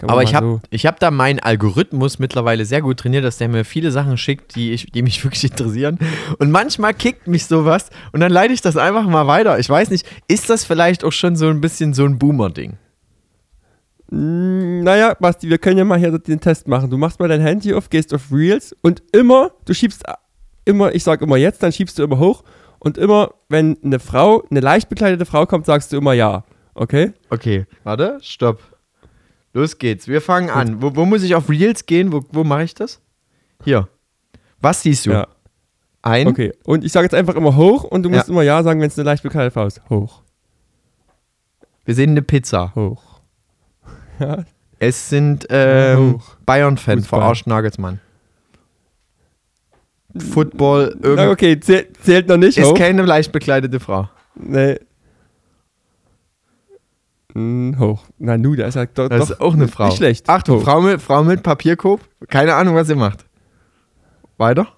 [0.02, 0.78] Aber ich habe so.
[0.78, 4.72] hab da meinen Algorithmus mittlerweile sehr gut trainiert, dass der mir viele Sachen schickt, die,
[4.72, 5.98] ich, die mich wirklich interessieren.
[6.38, 9.58] Und manchmal kickt mich sowas und dann leite ich das einfach mal weiter.
[9.58, 12.74] Ich weiß nicht, ist das vielleicht auch schon so ein bisschen so ein Boomer-Ding?
[14.10, 16.90] Mm, naja, Basti, wir können ja mal hier den Test machen.
[16.90, 20.04] Du machst mal dein Handy auf, gehst auf Reels und immer, du schiebst
[20.64, 22.44] immer, ich sag immer jetzt, dann schiebst du immer hoch
[22.78, 26.44] und immer, wenn eine Frau, eine leicht bekleidete Frau kommt, sagst du immer ja.
[26.74, 27.12] Okay?
[27.30, 28.60] Okay, warte, stopp.
[29.56, 30.82] Los geht's, wir fangen an.
[30.82, 32.12] Wo, wo muss ich auf Reels gehen?
[32.12, 33.00] Wo, wo mache ich das?
[33.64, 33.88] Hier.
[34.60, 35.12] Was siehst du?
[35.12, 35.28] Ja.
[36.02, 36.26] Ein.
[36.26, 38.32] Okay, und ich sage jetzt einfach immer hoch und du musst ja.
[38.32, 39.80] immer ja sagen, wenn es eine leicht bekleidete Frau ist.
[39.88, 40.20] Hoch.
[41.86, 42.74] Wir sehen eine Pizza.
[42.74, 43.02] Hoch.
[44.18, 44.44] Ja.
[44.78, 48.00] Es sind ähm, Bayern-Fans, verarscht Nagelsmann.
[50.16, 51.28] Football, irgendwie.
[51.28, 52.56] Okay, zählt, zählt noch nicht.
[52.56, 52.78] Ist hoch.
[52.78, 54.08] keine leicht bekleidete Frau.
[54.34, 54.78] Nee.
[57.36, 58.04] Hm, hoch.
[58.18, 59.88] Na nu, da ist halt doch, Das ist auch eine Frau.
[59.88, 60.26] Nicht schlecht.
[60.26, 62.00] Achtung, Frau mit, Frau mit Papierkorb.
[62.28, 63.26] Keine Ahnung, was sie macht.
[64.38, 64.68] Weiter?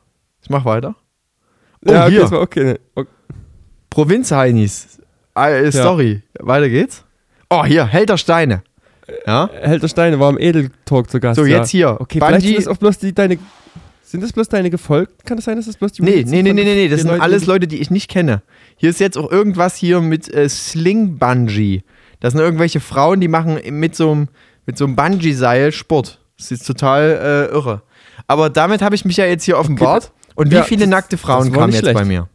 [0.43, 0.97] Ich mach weiter.
[1.87, 2.31] Oh, ja, okay, hier.
[2.33, 2.79] War okay.
[2.97, 3.11] okay.
[3.91, 4.99] Provinz-Heinis.
[5.37, 6.23] Äh, sorry.
[6.37, 6.47] Ja.
[6.49, 7.05] Weiter geht's.
[7.49, 8.65] Oh, hier, Helter Steine.
[9.25, 9.49] Ja?
[9.53, 11.37] Helter Steine war im Edeltalk zu Gast.
[11.37, 11.91] So, jetzt ja.
[11.91, 12.01] hier.
[12.01, 12.33] Okay, Bungee.
[12.33, 13.39] vielleicht sind das auch bloß die, deine
[14.03, 15.23] sind das bloß deine Gefolgten?
[15.25, 17.11] Kann das sein, dass das bloß die Nee, nee, nee, nee, nee, nee, das sind
[17.11, 18.43] Leute, alles Leute, die ich nicht kenne.
[18.77, 21.85] Hier ist jetzt auch irgendwas hier mit äh, Sling Bungee.
[22.21, 24.29] Das sind irgendwelche Frauen, die machen mit so einem
[24.67, 26.21] mit so einem Bungee-Seil Sport.
[26.37, 27.83] Das ist total äh, irre.
[28.27, 30.13] Aber damit habe ich mich ja jetzt hier offenbart.
[30.35, 31.95] Und wie ja, viele das, nackte Frauen kamen jetzt schlecht.
[31.95, 32.29] bei mir?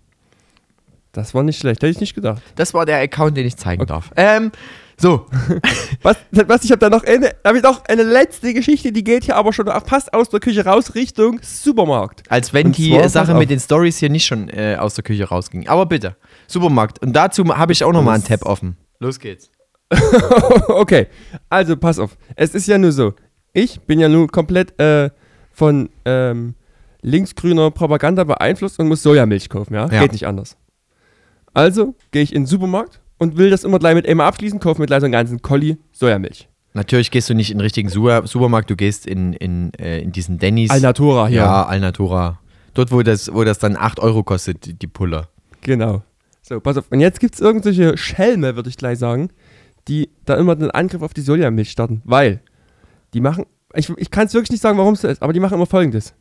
[1.14, 2.42] Das war nicht schlecht, hätte ich nicht gedacht.
[2.56, 3.94] Das war der Account, den ich zeigen okay.
[3.94, 4.12] darf.
[4.16, 4.52] Ähm,
[4.98, 5.28] so.
[6.02, 9.26] was, was, ich habe da noch eine, habe ich noch eine letzte Geschichte, die geht
[9.26, 12.24] hier aber schon fast aus der Küche raus Richtung Supermarkt.
[12.30, 15.26] Als wenn Und die Sache mit den Stories hier nicht schon äh, aus der Küche
[15.26, 15.68] rausging.
[15.68, 16.16] Aber bitte,
[16.48, 17.00] Supermarkt.
[17.00, 18.76] Und dazu habe ich auch nochmal einen Tab offen.
[19.00, 19.53] Los geht's.
[20.68, 21.08] okay,
[21.50, 22.18] also pass auf.
[22.36, 23.14] Es ist ja nur so,
[23.54, 25.10] ich bin ja nun komplett äh,
[25.52, 26.56] von ähm,
[27.02, 29.88] linksgrüner Propaganda beeinflusst und muss Sojamilch kaufen, ja?
[29.90, 30.02] ja.
[30.02, 30.58] Geht nicht anders.
[31.54, 34.82] Also gehe ich in den Supermarkt und will das immer gleich mit einmal abschließen, kaufe
[34.82, 36.50] mir gleich so einen ganzen Colli Sojamilch.
[36.74, 40.40] Natürlich gehst du nicht in den richtigen Supermarkt, du gehst in, in, äh, in diesen
[40.40, 40.72] Denny's.
[40.72, 41.38] Alnatura hier.
[41.38, 42.40] Ja, Alnatura.
[42.74, 45.28] Dort, wo das, wo das dann 8 Euro kostet, die, die Pulle.
[45.62, 46.02] Genau.
[46.42, 46.86] So, pass auf.
[46.90, 49.30] Und jetzt gibt es irgendwelche Schelme, würde ich gleich sagen,
[49.88, 52.02] die da immer den Angriff auf die Sojamilch starten.
[52.06, 52.42] Weil
[53.14, 55.40] die machen, ich, ich kann es wirklich nicht sagen, warum es so ist, aber die
[55.40, 56.14] machen immer folgendes.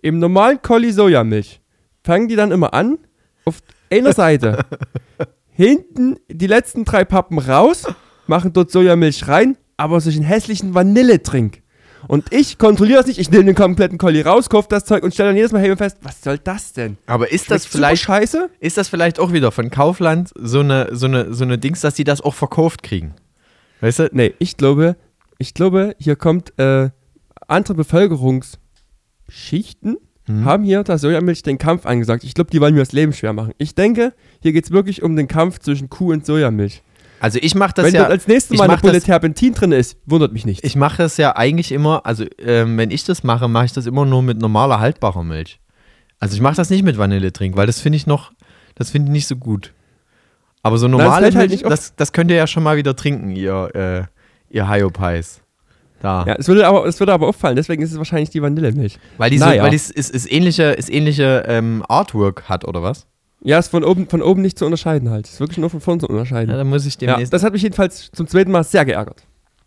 [0.00, 1.60] Im normalen Colli Sojamilch
[2.04, 2.98] fangen die dann immer an,
[3.44, 4.64] auf einer Seite
[5.50, 7.86] hinten die letzten drei Pappen raus,
[8.26, 11.62] machen dort Sojamilch rein, aber solchen hässlichen Vanilletrink.
[12.08, 15.14] Und ich kontrolliere das nicht, ich nehme den kompletten Colli raus, kaufe das Zeug und
[15.14, 16.96] stelle dann jedes Mal fest, was soll das denn?
[17.06, 18.50] Aber ist das vielleicht scheiße?
[18.60, 21.92] Ist das vielleicht auch wieder von Kaufland so eine, so eine, so eine Dings, dass
[21.94, 23.14] die das auch verkauft kriegen?
[23.82, 24.08] Weißt du?
[24.12, 24.96] Nee, ich glaube,
[25.38, 26.90] ich glaube, hier kommt äh,
[27.46, 30.44] andere Bevölkerungsschichten mhm.
[30.44, 32.24] haben hier der Sojamilch den Kampf angesagt.
[32.24, 33.52] Ich glaube, die wollen mir das Leben schwer machen.
[33.58, 36.82] Ich denke, hier geht es wirklich um den Kampf zwischen Kuh und Sojamilch.
[37.20, 38.02] Also ich mache das wenn ja.
[38.04, 40.64] Wenn als nächstes Mal eine Pulle Terpentin drin ist, wundert mich nicht.
[40.64, 43.86] Ich mache das ja eigentlich immer, also ähm, wenn ich das mache, mache ich das
[43.86, 45.60] immer nur mit normaler haltbarer Milch.
[46.20, 48.32] Also ich mache das nicht mit Vanilletrink, weil das finde ich noch,
[48.74, 49.72] das finde ich nicht so gut.
[50.62, 52.94] Aber so normale das halt Milch, halt das, das könnt ihr ja schon mal wieder
[52.96, 55.40] trinken, ihr, äh, ihr Hyopies.
[56.00, 56.24] Da.
[56.26, 58.98] Ja, es würde aber, es würde aber auffallen, deswegen ist es wahrscheinlich die Vanillemilch.
[59.16, 59.64] Weil die, so, naja.
[59.64, 63.06] weil die ist, ist, ist ähnliche, ist ähnliche ähm, Artwork hat, oder was?
[63.40, 65.28] Ja, ist von oben, von oben nicht zu unterscheiden halt.
[65.28, 66.50] Ist wirklich nur von vorne zu unterscheiden.
[66.50, 67.32] Ja, dann muss ich demnächst.
[67.32, 69.22] Ja, das hat mich jedenfalls zum zweiten Mal sehr geärgert.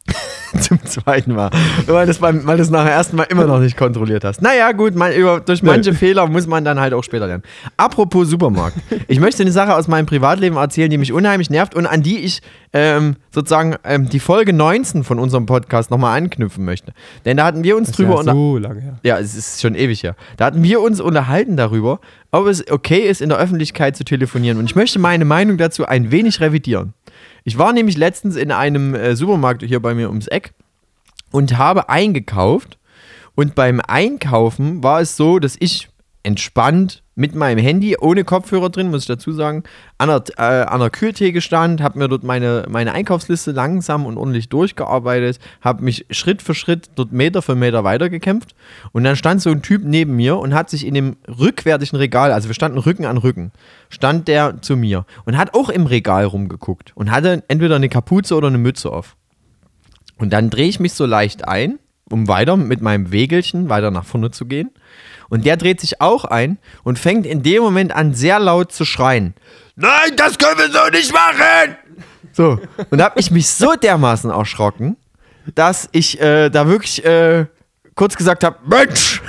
[0.60, 1.50] Zum zweiten Mal.
[1.86, 4.42] Weil du beim, weil das nachher ersten Mal immer noch nicht kontrolliert hast.
[4.42, 7.44] Naja, gut, man, über, durch manche Fehler muss man dann halt auch später lernen.
[7.78, 8.78] Apropos Supermarkt.
[9.08, 12.20] Ich möchte eine Sache aus meinem Privatleben erzählen, die mich unheimlich nervt und an die
[12.20, 12.42] ich
[12.74, 16.94] ähm, sozusagen ähm, die Folge 19 von unserem Podcast nochmal anknüpfen möchte.
[17.26, 19.00] Denn da hatten wir uns das drüber ja so lange her.
[19.04, 20.16] Ja, es ist schon ewig her.
[20.38, 22.00] Da hatten wir uns unterhalten darüber,
[22.32, 24.58] ob es okay ist, in der Öffentlichkeit zu telefonieren.
[24.58, 26.94] Und ich möchte meine Meinung dazu ein wenig revidieren.
[27.44, 30.54] Ich war nämlich letztens in einem äh, Supermarkt hier bei mir ums Eck
[31.32, 32.78] und habe eingekauft.
[33.34, 35.90] Und beim Einkaufen war es so, dass ich
[36.24, 39.64] entspannt mit meinem Handy, ohne Kopfhörer drin, muss ich dazu sagen,
[39.98, 44.18] an der, äh, an der Kühltheke stand, habe mir dort meine, meine Einkaufsliste langsam und
[44.18, 48.56] ordentlich durchgearbeitet, habe mich Schritt für Schritt dort Meter für Meter weitergekämpft
[48.92, 52.32] und dann stand so ein Typ neben mir und hat sich in dem rückwärtigen Regal,
[52.32, 53.52] also wir standen Rücken an Rücken,
[53.90, 58.36] stand der zu mir und hat auch im Regal rumgeguckt und hatte entweder eine Kapuze
[58.36, 59.16] oder eine Mütze auf.
[60.18, 61.80] Und dann drehe ich mich so leicht ein,
[62.10, 64.70] um weiter mit meinem Wegelchen weiter nach vorne zu gehen.
[65.30, 68.86] Und der dreht sich auch ein und fängt in dem Moment an, sehr laut zu
[68.86, 69.34] schreien.
[69.76, 71.78] Nein, das können wir so nicht machen!
[72.34, 74.98] So, und da habe ich mich so dermaßen erschrocken,
[75.56, 77.46] dass ich äh, da wirklich äh,
[77.96, 79.22] kurz gesagt habe, Mensch!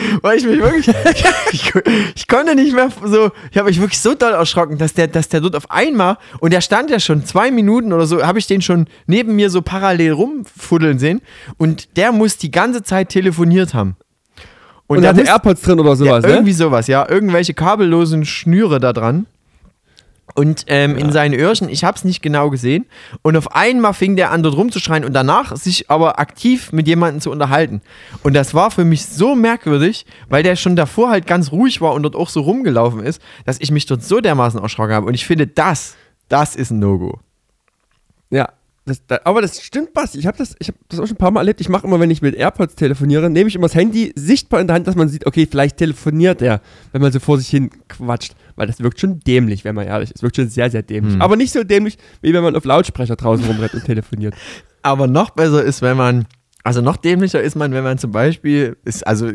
[0.22, 0.88] weil ich mich wirklich,
[1.52, 1.72] ich,
[2.14, 5.28] ich, konnte nicht mehr so, ich habe mich wirklich so doll erschrocken, dass der, dass
[5.28, 8.46] der dort auf einmal, und der stand ja schon zwei Minuten oder so, habe ich
[8.46, 11.20] den schon neben mir so parallel rumfuddeln sehen
[11.58, 13.96] und der muss die ganze Zeit telefoniert haben.
[14.90, 17.08] Und, und hatte AirPods drin oder sowas, ja, Irgendwie sowas, ja.
[17.08, 19.26] Irgendwelche kabellosen Schnüre da dran
[20.34, 21.04] und ähm, ja.
[21.04, 22.86] in seinen Öhrchen, ich habe es nicht genau gesehen.
[23.22, 27.20] Und auf einmal fing der an, dort rumzuschreien und danach sich aber aktiv mit jemandem
[27.20, 27.82] zu unterhalten.
[28.24, 31.94] Und das war für mich so merkwürdig, weil der schon davor halt ganz ruhig war
[31.94, 35.06] und dort auch so rumgelaufen ist, dass ich mich dort so dermaßen erschrocken habe.
[35.06, 35.94] Und ich finde, das,
[36.28, 37.20] das ist ein No-Go.
[38.30, 38.48] Ja,
[38.86, 40.18] das, das, aber das stimmt, Basti.
[40.18, 41.60] Ich habe das, hab das auch schon ein paar Mal erlebt.
[41.60, 44.66] Ich mache immer, wenn ich mit AirPods telefoniere, nehme ich immer das Handy sichtbar in
[44.66, 46.60] der Hand, dass man sieht, okay, vielleicht telefoniert er,
[46.92, 48.34] wenn man so vor sich hin quatscht.
[48.56, 50.16] Weil das wirkt schon dämlich, wenn man ehrlich ist.
[50.16, 51.14] Es wirkt schon sehr, sehr dämlich.
[51.14, 51.22] Hm.
[51.22, 54.34] Aber nicht so dämlich, wie wenn man auf Lautsprecher draußen rumrennt und telefoniert.
[54.82, 56.26] Aber noch besser ist, wenn man
[56.62, 59.30] also noch dämlicher ist man, wenn man zum Beispiel, ist, also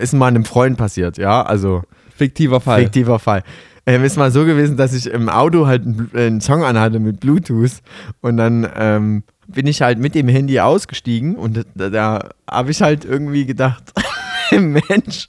[0.00, 1.82] ist mal einem Freund passiert, ja, also
[2.16, 2.82] fiktiver Fall.
[2.82, 3.44] Fiktiver Fall.
[3.90, 5.82] Ähm, ist mal so gewesen, dass ich im Auto halt
[6.14, 7.82] einen, Song anhatte mit Bluetooth
[8.20, 12.82] und dann ähm, bin ich halt mit dem Handy ausgestiegen und da, da habe ich
[12.82, 13.82] halt irgendwie gedacht,
[14.52, 15.28] Mensch,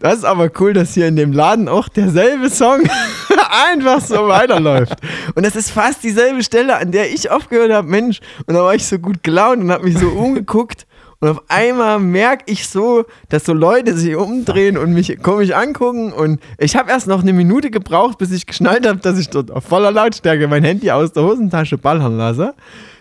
[0.00, 2.82] das ist aber cool, dass hier in dem Laden auch derselbe Song
[3.72, 4.98] einfach so weiterläuft.
[5.34, 8.20] Und das ist fast dieselbe Stelle, an der ich aufgehört habe, Mensch.
[8.46, 10.86] Und da war ich so gut gelaunt und habe mich so umgeguckt
[11.24, 16.12] und auf einmal merke ich so, dass so Leute sich umdrehen und mich komisch angucken.
[16.12, 19.50] Und ich habe erst noch eine Minute gebraucht, bis ich geschnallt habe, dass ich dort
[19.50, 22.52] auf voller Lautstärke mein Handy aus der Hosentasche ballern lasse.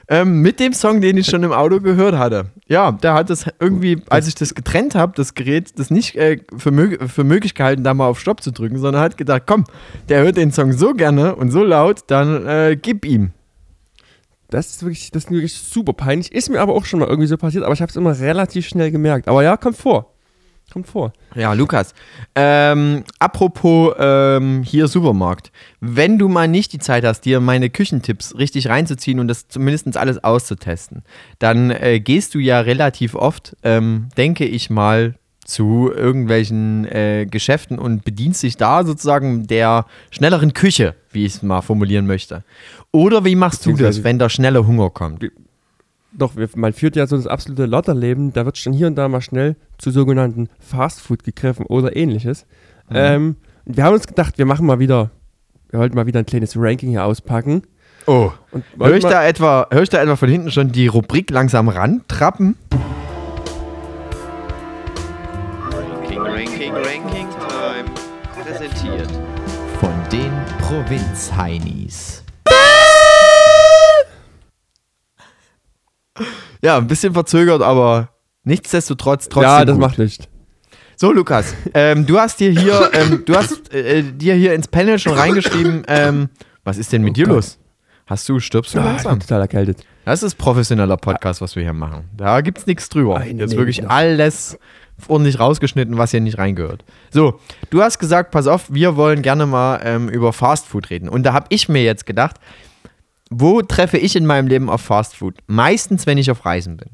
[0.08, 2.46] Ähm, mit dem Song, den ich schon im Auto gehört hatte.
[2.66, 6.38] Ja, der hat das irgendwie, als ich das getrennt habe, das Gerät, das nicht äh,
[6.58, 9.66] für, mög für möglich gehalten, da mal auf Stopp zu drücken, sondern hat gedacht, komm,
[10.08, 13.34] der hört den Song so gerne und so laut, dann äh, gib ihm.
[14.54, 16.32] Das ist wirklich, das ist wirklich super peinlich.
[16.32, 18.68] Ist mir aber auch schon mal irgendwie so passiert, aber ich habe es immer relativ
[18.68, 19.28] schnell gemerkt.
[19.28, 20.14] Aber ja, kommt vor.
[20.72, 21.12] Kommt vor.
[21.36, 21.94] Ja, Lukas.
[22.36, 25.52] Ähm, apropos ähm, hier Supermarkt.
[25.80, 29.98] Wenn du mal nicht die Zeit hast, dir meine Küchentipps richtig reinzuziehen und das zumindest
[29.98, 31.04] alles auszutesten,
[31.40, 37.80] dann äh, gehst du ja relativ oft, ähm, denke ich mal, zu irgendwelchen äh, Geschäften
[37.80, 42.44] und bedienst dich da sozusagen der schnelleren Küche, wie ich es mal formulieren möchte.
[42.92, 45.26] Oder wie machst du das, wenn da schneller Hunger kommt?
[46.16, 49.22] Doch, man führt ja so das absolute Lotterleben, da wird schon hier und da mal
[49.22, 52.46] schnell zu sogenannten Fastfood gegriffen oder ähnliches.
[52.90, 52.96] Mhm.
[52.96, 55.10] Ähm, wir haben uns gedacht, wir machen mal wieder,
[55.72, 57.64] wir wollten mal wieder ein kleines Ranking hier auspacken.
[58.06, 58.32] Oh,
[58.78, 62.58] höre ich, da etwa, hör ich da etwa von hinten schon die Rubrik langsam rantrappen?
[62.70, 63.03] Ranking,
[66.74, 67.86] Ranking, Ranking Time.
[68.44, 69.10] Präsentiert
[69.80, 72.24] von den Provinz-Heinis.
[76.64, 78.10] Ja, ein bisschen verzögert, aber
[78.44, 79.44] nichtsdestotrotz trotzdem.
[79.44, 79.82] Ja, das gut.
[79.82, 80.30] macht nicht.
[80.96, 84.98] So, Lukas, ähm, du hast dir hier, ähm, du hast äh, dir hier ins Panel
[84.98, 86.30] schon reingeschrieben, ähm,
[86.64, 87.36] was ist denn mit oh dir Gott.
[87.36, 87.60] los?
[88.08, 89.14] Hast du, stirbst du ja, langsam?
[89.14, 89.86] Ich bin total erkältet.
[90.06, 92.10] Das ist professioneller Podcast, was wir hier machen.
[92.18, 93.20] Da gibt es nichts drüber.
[93.20, 94.58] Nein, Jetzt wirklich alles
[95.08, 96.84] ordentlich rausgeschnitten, was hier nicht reingehört.
[97.12, 101.10] So, du hast gesagt, pass auf, wir wollen gerne mal ähm, über Fastfood reden.
[101.10, 102.38] Und da habe ich mir jetzt gedacht,
[103.30, 105.40] wo treffe ich in meinem Leben auf Fast Food?
[105.48, 106.90] Meistens, wenn ich auf Reisen bin.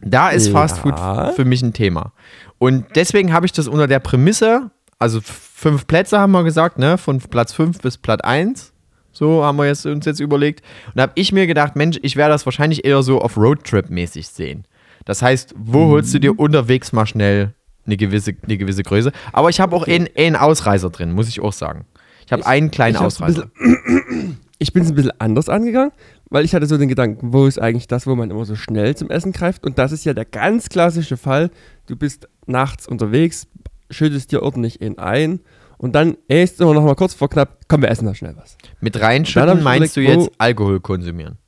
[0.00, 0.52] Da ist ja.
[0.52, 0.98] Fast Food
[1.34, 2.12] für mich ein Thema.
[2.58, 6.96] Und deswegen habe ich das unter der Prämisse, also fünf Plätze haben wir gesagt, ne?
[6.96, 8.72] Von Platz 5 bis Platz 1.
[9.12, 10.62] So haben wir jetzt, uns jetzt überlegt.
[10.88, 14.28] Und da habe ich mir gedacht, Mensch, ich werde das wahrscheinlich eher so auf Roadtrip-mäßig
[14.28, 14.66] sehen.
[15.06, 15.90] Das heißt, wo mhm.
[15.92, 17.54] holst du dir unterwegs mal schnell
[17.86, 19.12] eine gewisse, eine gewisse Größe?
[19.32, 19.94] Aber ich habe auch okay.
[19.94, 21.86] einen, einen Ausreißer drin, muss ich auch sagen.
[22.26, 23.46] Ich habe einen kleinen Ausreißer.
[23.46, 25.92] Bisschen, ich bin es ein bisschen anders angegangen,
[26.28, 28.96] weil ich hatte so den Gedanken, wo ist eigentlich das, wo man immer so schnell
[28.96, 29.64] zum Essen greift?
[29.64, 31.50] Und das ist ja der ganz klassische Fall.
[31.86, 33.46] Du bist nachts unterwegs,
[33.90, 35.38] schüttest dir ordentlich in ein
[35.78, 38.58] und dann erst immer noch mal kurz vor knapp, komm, wir essen da schnell was.
[38.80, 41.38] Mit reinschütten meinst überlegt, du jetzt Alkohol konsumieren?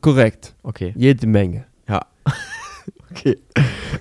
[0.00, 0.54] Korrekt.
[0.62, 0.92] Okay.
[0.96, 1.66] Jede Menge.
[3.10, 3.38] Okay.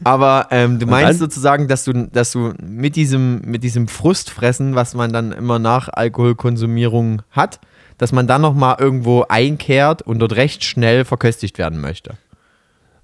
[0.03, 4.93] Aber ähm, du meinst sozusagen, dass du, dass du mit diesem, mit diesem Frustfressen, was
[4.93, 7.59] man dann immer nach Alkoholkonsumierung hat,
[7.97, 12.17] dass man dann nochmal irgendwo einkehrt und dort recht schnell verköstigt werden möchte.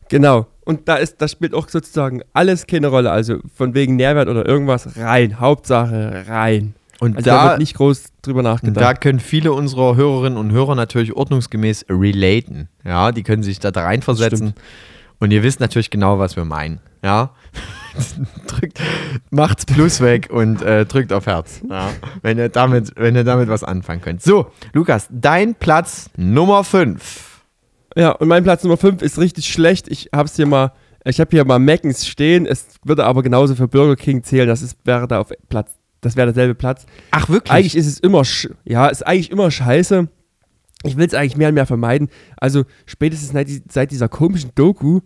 [0.09, 0.47] Genau.
[0.65, 3.11] Und da ist, das spielt auch sozusagen alles keine Rolle.
[3.11, 5.39] Also von wegen Nährwert oder irgendwas rein.
[5.39, 6.73] Hauptsache rein.
[6.99, 8.83] Und also da, da wird nicht groß drüber nachgedacht.
[8.83, 12.67] Da können viele unserer Hörerinnen und Hörer natürlich ordnungsgemäß relaten.
[12.83, 14.53] Ja, die können sich da, da reinversetzen.
[15.21, 16.81] Und ihr wisst natürlich genau, was wir meinen.
[17.03, 17.29] Ja.
[18.47, 18.81] drückt,
[19.29, 21.61] macht's Plus weg und äh, drückt auf Herz.
[21.69, 21.91] Ja.
[22.23, 24.23] Wenn, ihr damit, wenn ihr damit was anfangen könnt.
[24.23, 27.43] So, Lukas, dein Platz Nummer 5.
[27.95, 29.89] Ja, und mein Platz Nummer 5 ist richtig schlecht.
[29.89, 30.71] Ich hab's hier mal,
[31.05, 32.47] ich habe hier mal Mackens stehen.
[32.47, 34.47] Es würde aber genauso für Burger King zählen.
[34.47, 36.87] Das ist, wäre da auf Platz, das wäre derselbe Platz.
[37.11, 37.51] Ach, wirklich?
[37.51, 38.23] Eigentlich ist es immer,
[38.65, 40.07] ja, ist eigentlich immer scheiße.
[40.83, 42.09] Ich will es eigentlich mehr und mehr vermeiden.
[42.37, 43.33] Also spätestens
[43.69, 45.01] seit dieser komischen Doku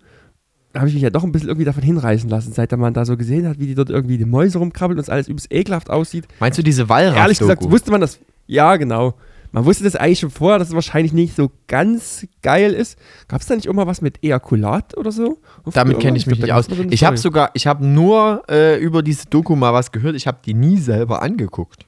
[0.76, 3.18] habe ich mich ja doch ein bisschen irgendwie davon hinreißen lassen, seit man da so
[3.18, 6.28] gesehen hat, wie die dort irgendwie die Mäuse rumkrabbeln und es alles übelst ekelhaft aussieht.
[6.40, 7.18] Meinst du diese Wallraff?
[7.18, 8.20] Ehrlich gesagt, wusste man das.
[8.48, 9.16] Ja, genau.
[9.52, 13.00] Man wusste das eigentlich schon vorher, dass es wahrscheinlich nicht so ganz geil ist.
[13.30, 15.38] Gab es da nicht immer was mit Ejakulat oder so?
[15.72, 16.68] Damit kenne ich mich nicht aus.
[16.90, 20.18] Ich habe sogar, ich habe nur äh, über diese Doku mal was gehört.
[20.18, 21.85] Ich habe die nie selber angeguckt.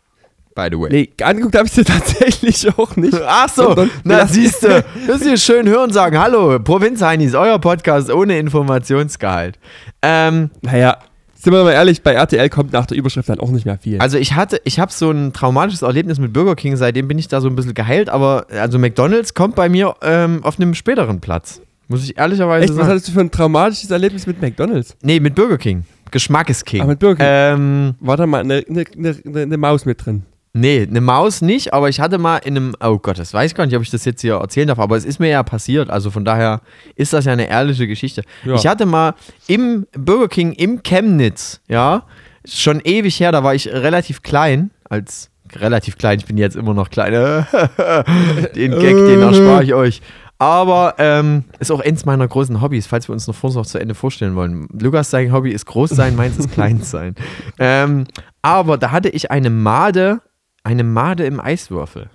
[0.57, 0.89] By the way.
[0.89, 3.13] Nee, angeguckt habe ich sie tatsächlich auch nicht.
[3.27, 6.17] Ach so, na siehst du, das ist hier schön hören sagen.
[6.17, 9.59] Hallo, Provinz Heinis, euer Podcast ohne Informationsgehalt.
[10.01, 10.97] Ähm, naja,
[11.35, 13.99] sind wir mal ehrlich, bei RTL kommt nach der Überschrift dann auch nicht mehr viel.
[13.99, 17.27] Also ich hatte, ich habe so ein traumatisches Erlebnis mit Burger King, seitdem bin ich
[17.27, 21.21] da so ein bisschen geheilt, aber also McDonalds kommt bei mir ähm, auf einem späteren
[21.21, 21.61] Platz.
[21.87, 22.73] Muss ich ehrlicherweise Echt?
[22.73, 22.81] sagen.
[22.81, 24.97] Was hattest du für ein traumatisches Erlebnis mit McDonalds?
[25.03, 25.85] Nee, mit Burger King.
[26.09, 26.81] Geschmack ist King.
[26.81, 27.27] Aber mit Burger King.
[27.29, 30.23] Ähm, War da mal eine, eine, eine, eine Maus mit drin?
[30.53, 33.55] Nee, eine Maus nicht, aber ich hatte mal in einem, oh Gott, das weiß ich
[33.55, 35.89] gar nicht, ob ich das jetzt hier erzählen darf, aber es ist mir ja passiert,
[35.89, 36.61] also von daher
[36.95, 38.23] ist das ja eine ehrliche Geschichte.
[38.43, 38.55] Ja.
[38.55, 39.13] Ich hatte mal
[39.47, 42.03] im Burger King im Chemnitz, ja,
[42.45, 46.73] schon ewig her, da war ich relativ klein, als relativ klein, ich bin jetzt immer
[46.73, 47.11] noch klein.
[48.55, 50.01] den Gag, den erspare ich euch.
[50.39, 53.79] Aber ähm, ist auch eins meiner großen Hobbys, falls wir uns noch vor noch zu
[53.79, 54.67] Ende vorstellen wollen.
[54.71, 57.15] Lukas, sein Hobby ist groß sein, meins ist klein sein.
[57.57, 58.05] Ähm,
[58.43, 60.21] aber da hatte ich eine Made
[60.67, 62.09] eine Made im Eiswürfel.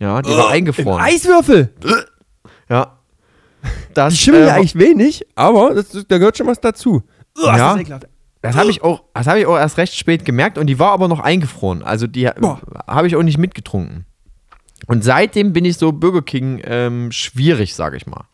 [0.00, 0.98] Ja, die war oh, eingefroren.
[0.98, 1.72] Im Eiswürfel?
[2.68, 2.98] Ja.
[3.94, 7.04] Das schimmelt äh, eigentlich wenig, aber das, da gehört schon was dazu.
[7.38, 7.78] Oh, ja.
[8.42, 11.06] Das habe ich, auch, hab ich auch erst recht spät gemerkt und die war aber
[11.06, 11.82] noch eingefroren.
[11.82, 14.06] Also die habe ich auch nicht mitgetrunken.
[14.86, 18.24] Und seitdem bin ich so Burger King ähm, schwierig, sage ich mal.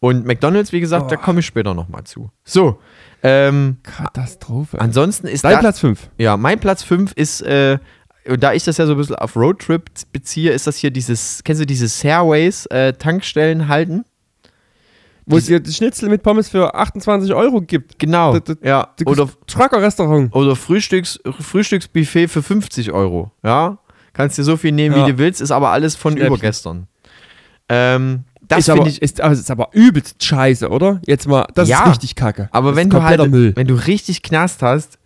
[0.00, 1.08] Und McDonalds, wie gesagt, oh.
[1.08, 2.30] da komme ich später nochmal zu.
[2.42, 2.80] So.
[3.22, 4.80] Ähm, Katastrophe.
[4.80, 6.10] Ansonsten ist Dein Platz 5.
[6.18, 7.78] Ja, mein Platz 5 ist äh,
[8.28, 11.42] und da ich das ja so ein bisschen auf Roadtrip beziehe, ist das hier dieses,
[11.44, 14.04] kennst du diese Sairways äh, Tankstellen halten?
[15.24, 17.98] Wo es dir Schnitzel mit Pommes für 28 Euro gibt.
[17.98, 18.32] Genau.
[18.32, 18.88] Das, das, ja.
[19.06, 20.34] Oder Trucker-Restaurant.
[20.34, 23.30] Oder Frühstücks, Frühstücksbuffet für 50 Euro.
[23.44, 23.78] Ja.
[24.12, 25.06] Kannst dir so viel nehmen, ja.
[25.06, 26.34] wie du willst, ist aber alles von Schnäppchen.
[26.34, 26.86] übergestern.
[27.68, 29.00] Ähm, das finde ich.
[29.00, 31.00] Ist, ist aber übelst scheiße, oder?
[31.06, 32.48] Jetzt mal, das ja, ist richtig kacke.
[32.52, 33.52] Aber wenn du halt, Müll.
[33.54, 34.98] wenn du richtig Knast hast,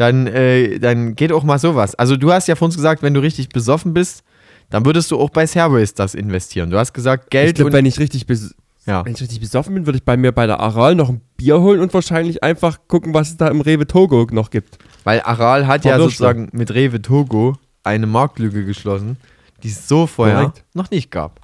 [0.00, 1.94] dann, äh, dann geht auch mal sowas.
[1.94, 4.24] Also du hast ja von uns gesagt, wenn du richtig besoffen bist,
[4.70, 6.70] dann würdest du auch bei Servus das investieren.
[6.70, 7.48] Du hast gesagt, Geld.
[7.48, 8.26] Ich glaube, wenn ich richtig
[8.86, 9.04] ja.
[9.04, 11.60] Wenn ich richtig besoffen bin, würde ich bei mir bei der Aral noch ein Bier
[11.60, 14.78] holen und wahrscheinlich einfach gucken, was es da im Rewe Togo noch gibt.
[15.04, 19.18] Weil Aral hat War ja sozusagen mit Rewe Togo eine Marktlücke geschlossen,
[19.62, 20.64] die es so vorher Correct.
[20.72, 21.40] noch nicht gab.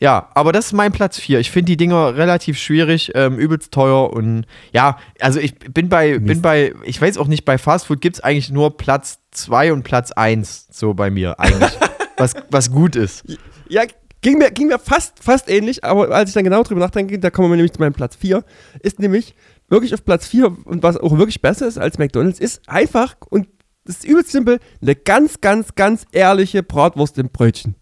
[0.00, 1.40] Ja, aber das ist mein Platz 4.
[1.40, 6.18] Ich finde die Dinger relativ schwierig, ähm, übelst teuer und ja, also ich bin bei,
[6.18, 9.82] bin bei, ich weiß auch nicht, bei Fastfood gibt es eigentlich nur Platz 2 und
[9.82, 11.72] Platz 1, so bei mir eigentlich,
[12.16, 13.24] was, was gut ist.
[13.68, 13.82] Ja,
[14.20, 17.30] ging mir, ging mir fast, fast ähnlich, aber als ich dann genau drüber nachdenke, da
[17.30, 18.44] kommen wir nämlich zu meinem Platz 4,
[18.80, 19.34] ist nämlich
[19.68, 23.48] wirklich auf Platz 4 und was auch wirklich besser ist als McDonalds, ist einfach und
[23.84, 27.74] das ist übelst simpel, eine ganz, ganz, ganz ehrliche Bratwurst im Brötchen.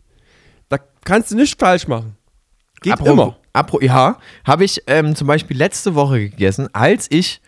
[1.07, 2.17] Kannst du nicht falsch machen.
[2.83, 3.37] Geht Apro immer.
[3.53, 7.41] Apro ja, habe ich ähm, zum Beispiel letzte Woche gegessen, als ich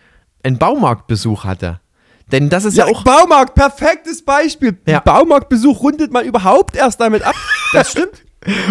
[0.43, 1.81] einen Baumarktbesuch hatte.
[2.31, 3.03] Denn das ist ja, ja auch.
[3.03, 4.77] Baumarkt, perfektes Beispiel.
[4.87, 5.01] Ja.
[5.01, 7.35] Baumarktbesuch rundet man überhaupt erst damit ab,
[7.73, 8.23] Das stimmt.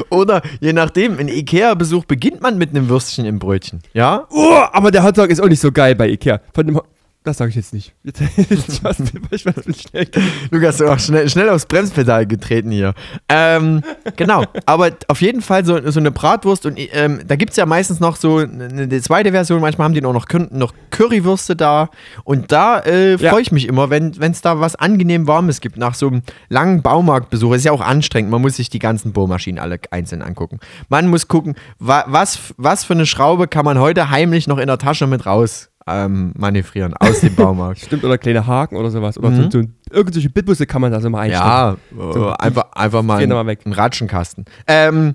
[0.08, 3.82] Oder je nachdem, ein Ikea-Besuch beginnt man mit einem Würstchen im Brötchen.
[3.92, 4.26] Ja?
[4.30, 6.40] Oh, aber der Hotdog ist auch nicht so geil bei Ikea.
[6.54, 6.80] Von dem
[7.24, 7.94] das sage ich jetzt nicht.
[8.04, 9.00] Jetzt, ich weiß,
[9.30, 10.08] ich weiß, schnell.
[10.50, 12.94] Lukas, du hast schnell, schnell aufs Bremspedal getreten hier.
[13.28, 13.82] Ähm,
[14.16, 17.66] genau, aber auf jeden Fall so, so eine Bratwurst und ähm, da gibt es ja
[17.66, 21.90] meistens noch so eine, zweite Version, manchmal haben die auch noch, noch Currywürste da
[22.24, 25.94] und da äh, freue ich mich immer, wenn es da was angenehm Warmes gibt nach
[25.94, 27.54] so einem langen Baumarktbesuch.
[27.54, 30.60] Ist ja auch anstrengend, man muss sich die ganzen Bohrmaschinen alle einzeln angucken.
[30.88, 34.66] Man muss gucken, wa was, was für eine Schraube kann man heute heimlich noch in
[34.66, 37.80] der Tasche mit raus ähm, manövrieren aus dem Baumarkt.
[37.84, 39.18] Stimmt, oder kleine Haken oder sowas.
[39.18, 39.50] Oder mhm.
[39.50, 41.44] so, so irgendwelche Bitbusse kann man da so mal einstellen.
[41.44, 41.76] Ja,
[42.12, 43.60] so, einfach, einfach mal, ein, mal weg.
[43.64, 44.44] einen Ratschenkasten.
[44.66, 45.14] Ähm,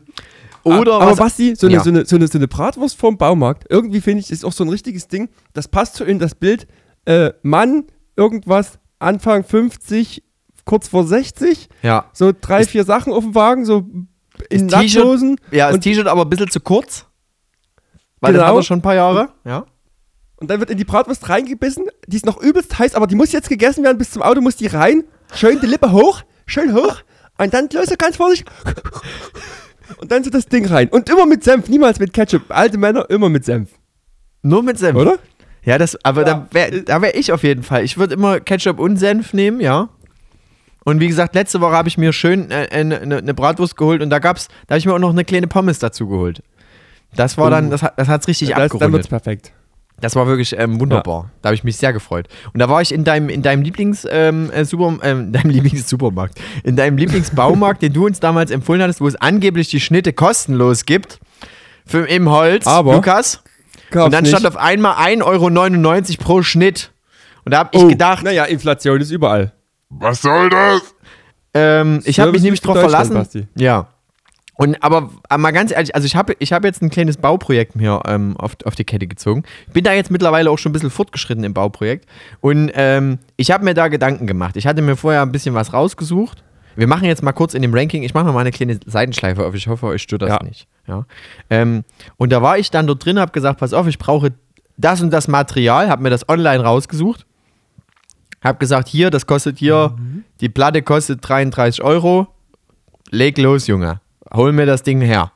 [0.64, 1.84] oder aber was, Basti, so eine, ja.
[1.84, 4.64] so, eine, so, eine, so eine Bratwurst vom Baumarkt, irgendwie finde ich, ist auch so
[4.64, 6.68] ein richtiges Ding, das passt so in das Bild,
[7.06, 10.24] äh, Mann, irgendwas, Anfang 50,
[10.64, 12.06] kurz vor 60, ja.
[12.14, 13.86] so drei, ist, vier Sachen auf dem Wagen, so
[14.50, 15.38] in Lackhosen.
[15.52, 17.06] Ja, das T-Shirt aber ein bisschen zu kurz.
[18.22, 18.44] Weil genau.
[18.44, 19.66] das hat er schon ein paar Jahre, ja.
[20.44, 21.86] Und dann wird in die Bratwurst reingebissen.
[22.06, 23.98] Die ist noch übelst heiß, aber die muss jetzt gegessen werden.
[23.98, 25.06] Bis zum Auto muss die rein.
[25.34, 26.24] Schön die Lippe hoch.
[26.46, 26.98] Schön hoch.
[27.38, 28.54] Und dann löse ganz vorsichtig.
[30.00, 30.90] Und dann so das Ding rein.
[30.90, 32.42] Und immer mit Senf, niemals mit Ketchup.
[32.50, 33.70] Alte Männer immer mit Senf.
[34.42, 34.98] Nur mit Senf.
[34.98, 35.18] Oder?
[35.64, 36.34] Ja, das, aber ja.
[36.34, 37.86] da wäre da wär ich auf jeden Fall.
[37.86, 39.88] Ich würde immer Ketchup und Senf nehmen, ja.
[40.84, 43.78] Und wie gesagt, letzte Woche habe ich mir schön eine äh, äh, ne, ne Bratwurst
[43.78, 46.44] geholt und da gab's, da habe ich mir auch noch eine kleine Pommes dazu geholt.
[47.16, 47.70] Das war dann, uh.
[47.70, 48.86] das, das hat's richtig ja, das, abgerundet.
[48.86, 49.54] Dann wird's perfekt.
[50.04, 51.24] Das war wirklich ähm, wunderbar.
[51.24, 51.30] Ja.
[51.42, 52.28] Da habe ich mich sehr gefreut.
[52.54, 56.42] Und da war ich in deinem, in deinem Lieblings ähm, äh, Super, ähm, deinem Lieblings-Supermarkt,
[56.66, 60.84] in deinem Lieblingsbaumarkt, den du uns damals empfohlen hattest, wo es angeblich die Schnitte kostenlos
[60.84, 61.22] gibt.
[61.86, 63.44] Für, Im Holz, Aber Lukas.
[63.94, 66.92] Und dann stand auf einmal 1,99 Euro pro Schnitt.
[67.46, 68.26] Und da habe ich oh, gedacht.
[68.26, 69.54] Naja, Inflation ist überall.
[69.88, 70.82] Was soll das?
[71.54, 73.14] Ähm, ich habe mich nämlich drauf verlassen.
[73.14, 73.48] Basti.
[73.56, 73.88] Ja.
[74.56, 77.76] Und aber, aber mal ganz ehrlich, also ich habe ich hab jetzt ein kleines Bauprojekt
[77.76, 79.44] mir ähm, auf, auf die Kette gezogen.
[79.74, 82.08] Bin da jetzt mittlerweile auch schon ein bisschen fortgeschritten im Bauprojekt.
[82.40, 84.56] Und ähm, ich habe mir da Gedanken gemacht.
[84.56, 86.44] Ich hatte mir vorher ein bisschen was rausgesucht.
[86.76, 89.54] Wir machen jetzt mal kurz in dem Ranking, ich mache mal eine kleine Seitenschleife auf.
[89.54, 90.44] Ich hoffe, euch stört das ja.
[90.44, 90.68] nicht.
[90.88, 91.06] Ja.
[91.50, 91.84] Ähm,
[92.18, 94.34] und da war ich dann dort drin, habe gesagt, pass auf, ich brauche
[94.78, 97.26] das und das Material, habe mir das online rausgesucht.
[98.44, 100.24] Habe gesagt, hier, das kostet hier, mhm.
[100.42, 102.28] die Platte kostet 33 Euro.
[103.12, 104.02] Leg los, Junge
[104.36, 105.32] hol mir das Ding her.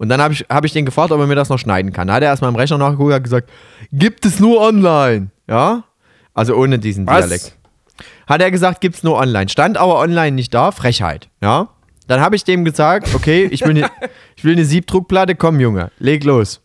[0.00, 2.08] Und dann habe ich, hab ich den gefragt, ob er mir das noch schneiden kann.
[2.08, 3.50] Da hat er erstmal im Rechner nachgeguckt und gesagt,
[3.92, 5.28] gibt es nur online.
[5.46, 5.84] Ja?
[6.32, 7.26] Also ohne diesen Was?
[7.26, 7.56] Dialekt.
[8.26, 9.50] Hat er gesagt, gibt es nur online.
[9.50, 10.72] Stand aber online nicht da.
[10.72, 11.28] Frechheit.
[11.42, 11.68] Ja?
[12.06, 13.90] Dann habe ich dem gesagt, okay, ich will, eine,
[14.36, 16.62] ich will eine Siebdruckplatte, komm Junge, leg los.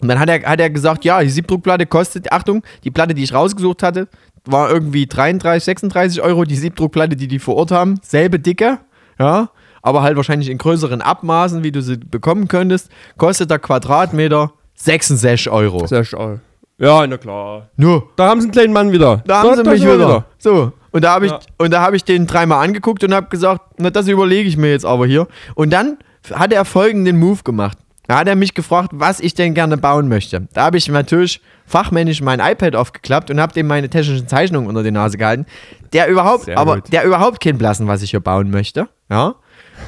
[0.00, 3.22] Und dann hat er, hat er gesagt, ja, die Siebdruckplatte kostet, Achtung, die Platte, die
[3.22, 4.08] ich rausgesucht hatte,
[4.44, 6.44] war irgendwie 33, 36 Euro.
[6.44, 8.78] Die Siebdruckplatte, die die vor Ort haben, selbe Dicke,
[9.20, 9.50] ja
[9.82, 15.50] aber halt wahrscheinlich in größeren Abmaßen, wie du sie bekommen könntest, kostet der Quadratmeter 66
[15.50, 15.86] Euro.
[15.86, 16.40] 6 Euro.
[16.78, 17.68] Ja, na klar.
[17.76, 18.08] Nur.
[18.16, 19.22] Da haben sie einen kleinen Mann wieder.
[19.26, 19.98] Da haben sie mich wieder.
[19.98, 20.24] wieder.
[20.38, 20.72] So.
[20.92, 21.82] Und da habe ich, ja.
[21.82, 25.06] hab ich den dreimal angeguckt und habe gesagt, na, das überlege ich mir jetzt aber
[25.06, 25.28] hier.
[25.54, 25.98] Und dann
[26.32, 27.78] hat er folgenden Move gemacht.
[28.06, 30.48] Da hat er mich gefragt, was ich denn gerne bauen möchte.
[30.52, 34.82] Da habe ich natürlich fachmännisch mein iPad aufgeklappt und habe dem meine technischen Zeichnungen unter
[34.82, 35.46] die Nase gehalten.
[35.92, 36.92] Der überhaupt, Sehr aber gut.
[36.92, 38.88] der überhaupt keinen blassen, was ich hier bauen möchte.
[39.10, 39.36] Ja.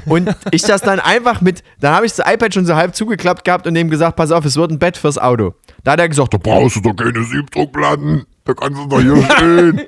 [0.07, 3.45] Und ich das dann einfach mit, dann habe ich das iPad schon so halb zugeklappt
[3.45, 5.55] gehabt und dem gesagt, pass auf, es wird ein Bett fürs Auto.
[5.85, 8.25] Da hat er gesagt, da brauchst du doch keine Siebdruckplatten.
[8.45, 9.83] Da kannst du doch hier schön,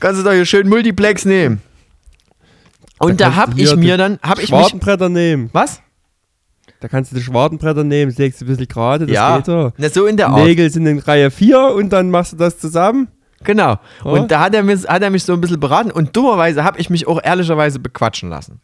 [0.00, 1.60] kannst du doch hier schön Multiplex nehmen.
[2.98, 4.74] Und da, da habe ich mir dann, habe ich mich...
[4.74, 5.50] Bretter nehmen.
[5.52, 5.80] Was?
[6.80, 9.72] Da kannst du die Schwartenbretter nehmen, legst du ein bisschen gerade, das ja, geht so.
[9.76, 10.44] Na, so in der Art.
[10.44, 13.08] Nägel sind in Reihe 4 und dann machst du das zusammen.
[13.44, 13.78] Genau.
[14.04, 14.10] Oh.
[14.10, 16.78] Und da hat er, mich, hat er mich so ein bisschen beraten und dummerweise habe
[16.80, 18.60] ich mich auch ehrlicherweise bequatschen lassen.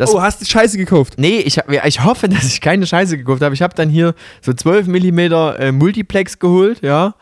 [0.00, 1.16] Das, oh, hast du Scheiße gekauft?
[1.18, 3.54] Nee, ich, ich hoffe, dass ich keine Scheiße gekauft habe.
[3.54, 7.14] Ich habe dann hier so 12 mm äh, Multiplex geholt, ja.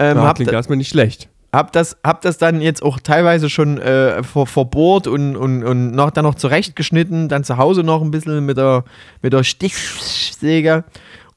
[0.00, 1.28] Ähm, ja klingt erstmal nicht schlecht.
[1.52, 5.92] Hab das, hab das dann jetzt auch teilweise schon äh, ver, verbohrt und, und, und
[5.92, 8.82] noch, dann noch zurechtgeschnitten, dann zu Hause noch ein bisschen mit der,
[9.22, 10.82] mit der Stichsäge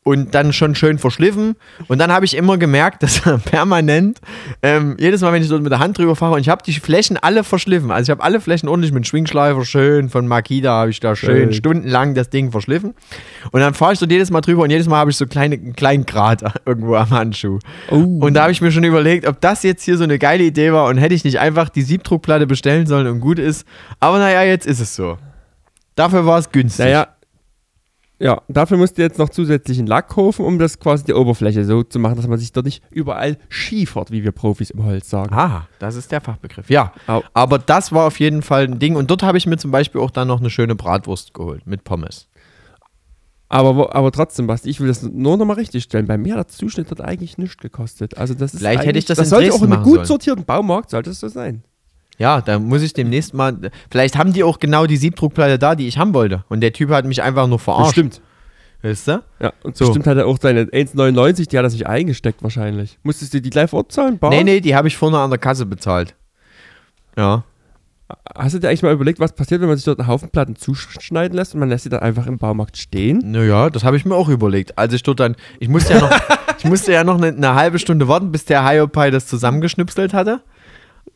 [0.08, 1.58] und dann schon schön verschliffen.
[1.90, 4.20] Und dann habe ich immer gemerkt, dass er permanent,
[4.64, 6.72] ähm, jedes Mal, wenn ich dort mit der Hand drüber fahre, und ich habe die
[6.74, 7.92] Flächen alle verschliffen.
[7.92, 11.52] Also ich habe alle Flächen ordentlich mit Schwingschleifer schön von Makita habe ich da schön,
[11.52, 12.94] schön, stundenlang das Ding verschliffen.
[13.52, 15.56] Und dann fahre ich dort jedes Mal drüber und jedes Mal habe ich so kleine,
[15.56, 17.60] einen kleinen Grat irgendwo am Handschuh.
[17.92, 17.96] Oh.
[17.96, 20.72] Und da habe ich mir schon überlegt, ob das jetzt hier so eine geile Idee
[20.72, 23.66] war und hätte ich nicht einfach die Siebdruckplatte bestellen sollen und gut ist.
[24.00, 25.18] Aber naja, jetzt ist es so.
[25.96, 26.86] Dafür war es günstig.
[26.86, 27.08] Naja,
[28.20, 31.84] Ja, dafür musst du jetzt noch zusätzlichen Lack kaufen, um das quasi die Oberfläche so
[31.84, 35.36] zu machen, dass man sich dort nicht überall schiefert, wie wir Profis im Holz sagen.
[35.36, 36.70] Ah, das ist der Fachbegriff.
[36.70, 36.94] Ja,
[37.34, 38.96] aber das war auf jeden Fall ein Ding.
[38.96, 41.84] Und dort habe ich mir zum Beispiel auch dann noch eine schöne Bratwurst geholt mit
[41.84, 42.28] Pommes.
[43.50, 46.06] Aber, aber trotzdem, Basti, ich will das nur nochmal richtig stellen.
[46.06, 48.18] Bei mir hat der Zuschnitt dort eigentlich nichts gekostet.
[48.18, 50.44] Also das ist Vielleicht hätte ich das, das in sollte auch in einem gut sortierten
[50.44, 51.64] Baumarkt sollte es so sein.
[52.18, 53.56] Ja, da muss ich demnächst mal.
[53.92, 56.44] Vielleicht haben die auch genau die Siebdruckplatte da, die ich haben wollte.
[56.50, 57.92] Und der Typ hat mich einfach nur verarscht.
[57.92, 58.22] Stimmt.
[58.82, 59.24] Weißt du?
[59.40, 59.86] Ja, und so.
[59.86, 62.98] bestimmt hat er auch seine 1,99, die hat er sich eingesteckt wahrscheinlich.
[63.04, 63.72] Musstest du die gleich?
[63.72, 64.30] Bar?
[64.30, 66.16] Nee, nee, die habe ich vorne an der Kasse bezahlt.
[67.18, 67.44] Ja.
[68.36, 70.56] Hast du dir eigentlich mal überlegt, was passiert, wenn man sich dort einen Haufen Platten
[70.56, 73.20] zuschneiden lässt und man lässt sie dann einfach im Baumarkt stehen?
[73.32, 74.78] Naja, das habe ich mir auch überlegt.
[74.78, 76.12] Als ich dort dann, ich musste ja noch,
[76.58, 80.42] ich musste ja noch eine, eine halbe Stunde warten, bis der Hiopai das zusammengeschnipselt hatte.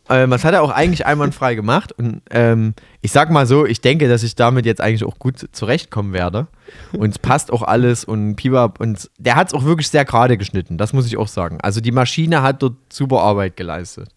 [0.10, 1.91] Ähm, das hat er auch eigentlich einwandfrei gemacht.
[1.91, 5.47] Und ähm, ich sag mal so, ich denke, dass ich damit jetzt eigentlich auch gut
[5.52, 6.47] zurechtkommen werde.
[6.93, 10.38] Und es passt auch alles und Piba und der hat es auch wirklich sehr gerade
[10.38, 11.60] geschnitten, das muss ich auch sagen.
[11.62, 14.10] Also die Maschine hat dort super Arbeit geleistet.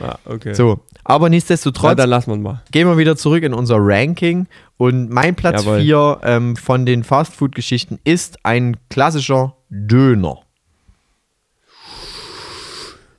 [0.00, 0.54] Ah, okay.
[0.54, 1.90] So, aber nichtsdestotrotz.
[1.90, 2.62] Ja, dann lassen wir mal.
[2.72, 4.46] Gehen wir wieder zurück in unser Ranking.
[4.76, 10.40] Und mein Platz 4 ähm, von den Fastfood-Geschichten ist ein klassischer Döner.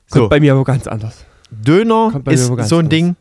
[0.08, 0.20] So.
[0.20, 1.24] Kommt bei mir aber ganz anders.
[1.64, 3.16] Döner ist so ein Ding.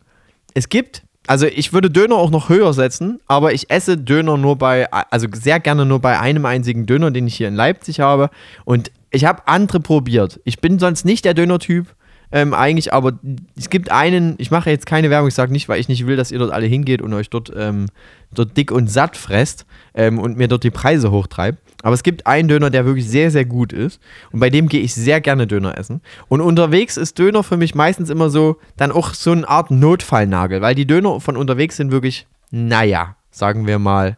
[0.54, 4.58] Es gibt, also ich würde Döner auch noch höher setzen, aber ich esse Döner nur
[4.58, 8.30] bei, also sehr gerne nur bei einem einzigen Döner, den ich hier in Leipzig habe.
[8.64, 10.40] Und ich habe andere probiert.
[10.44, 11.88] Ich bin sonst nicht der Döner-Typ.
[12.32, 13.14] Ähm, eigentlich, aber
[13.58, 16.16] es gibt einen, ich mache jetzt keine Werbung, ich sage nicht, weil ich nicht will,
[16.16, 17.88] dass ihr dort alle hingeht und euch dort, ähm,
[18.34, 21.60] dort dick und satt fresst ähm, und mir dort die Preise hochtreibt.
[21.84, 24.02] Aber es gibt einen Döner, der wirklich sehr, sehr gut ist.
[24.32, 26.02] Und bei dem gehe ich sehr gerne Döner essen.
[26.28, 30.62] Und unterwegs ist Döner für mich meistens immer so, dann auch so eine Art Notfallnagel,
[30.62, 34.18] weil die Döner von unterwegs sind wirklich, naja, sagen wir mal,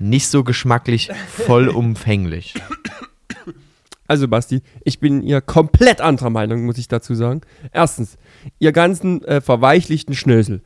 [0.00, 2.54] nicht so geschmacklich vollumfänglich.
[4.12, 7.40] Also, Basti, ich bin ihr komplett anderer Meinung, muss ich dazu sagen.
[7.72, 8.18] Erstens,
[8.58, 10.60] ihr ganzen äh, verweichlichten Schnösel.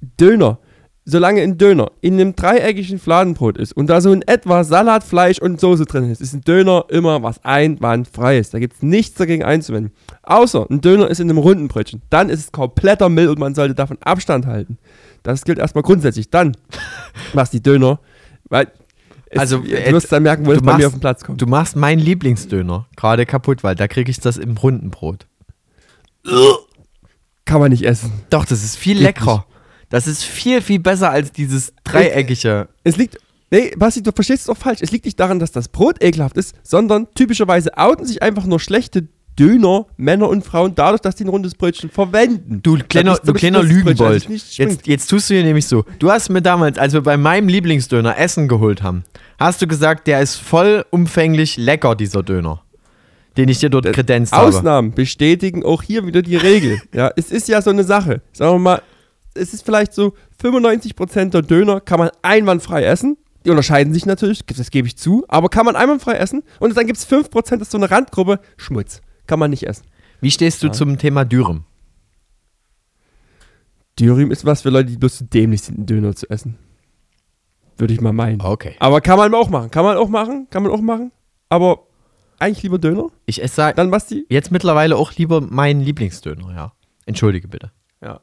[0.00, 0.60] Döner
[1.04, 5.40] solange ein Döner in einem dreieckigen Fladenbrot ist und da so in etwa Salat, Fleisch
[5.40, 8.50] und Soße drin ist, ist ein Döner immer was einwandfreies.
[8.50, 9.92] Da gibt es nichts dagegen einzuwenden.
[10.22, 12.02] Außer ein Döner ist in einem runden Brötchen.
[12.10, 14.78] Dann ist es kompletter Müll und man sollte davon Abstand halten.
[15.24, 16.30] Das gilt erstmal grundsätzlich.
[16.30, 16.56] Dann,
[17.32, 17.98] was die Döner,
[18.48, 18.68] weil
[19.36, 21.40] also, du wirst dann merken, wo es bei mir auf den Platz kommt.
[21.40, 25.26] Du machst meinen Lieblingsdöner gerade kaputt, weil da kriege ich das im runden Brot.
[27.44, 28.12] Kann man nicht essen.
[28.30, 29.36] Doch, das ist viel Geht leckerer.
[29.36, 29.48] Nicht.
[29.90, 32.68] Das ist viel, viel besser als dieses dreieckige.
[32.82, 33.18] Es, es liegt.
[33.50, 34.80] Nee, Basti, du verstehst es doch falsch.
[34.80, 38.58] Es liegt nicht daran, dass das Brot ekelhaft ist, sondern typischerweise outen sich einfach nur
[38.58, 39.08] schlechte
[39.38, 42.60] Döner, Männer und Frauen, dadurch, dass die ein rundes Brötchen verwenden.
[42.62, 44.28] Du kleiner, du kleiner Lügenbold.
[44.28, 45.84] Jetzt, jetzt tust du hier nämlich so.
[45.98, 49.04] Du hast mir damals, als wir bei meinem Lieblingsdöner Essen geholt haben,
[49.38, 52.62] hast du gesagt, der ist vollumfänglich lecker, dieser Döner.
[53.36, 54.46] Den ich dir dort kredenzt habe.
[54.46, 56.80] Ausnahmen bestätigen auch hier wieder die Regel.
[56.94, 58.22] ja, es ist ja so eine Sache.
[58.32, 58.82] Sagen wir mal,
[59.34, 63.16] es ist vielleicht so 95% der Döner kann man einwandfrei essen.
[63.44, 66.42] Die unterscheiden sich natürlich, das gebe ich zu, aber kann man einwandfrei essen.
[66.60, 69.02] Und dann gibt es 5%, das ist so eine Randgruppe, Schmutz.
[69.26, 69.86] Kann man nicht essen.
[70.20, 70.72] Wie stehst du ja.
[70.72, 71.64] zum Thema Dürüm?
[73.98, 76.58] Dürüm ist was für Leute, die bloß zu dämlich sind, einen Döner zu essen.
[77.76, 78.40] Würde ich mal meinen.
[78.40, 78.76] Okay.
[78.78, 79.70] Aber kann man auch machen.
[79.70, 80.46] Kann man auch machen.
[80.50, 81.12] Kann man auch machen.
[81.48, 81.86] Aber
[82.38, 83.08] eigentlich lieber Döner.
[83.26, 84.26] Ich esse dann Basti.
[84.28, 86.72] Jetzt mittlerweile auch lieber meinen Lieblingsdöner, ja.
[87.06, 87.70] Entschuldige bitte.
[88.02, 88.20] Ja.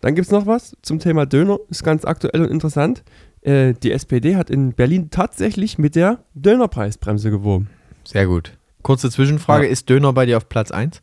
[0.00, 3.04] Dann gibt es noch was zum Thema Döner, ist ganz aktuell und interessant.
[3.42, 7.70] Äh, die SPD hat in Berlin tatsächlich mit der Dönerpreisbremse geworben.
[8.04, 8.57] Sehr gut.
[8.88, 9.70] Kurze Zwischenfrage: ja.
[9.70, 11.02] Ist Döner bei dir auf Platz 1?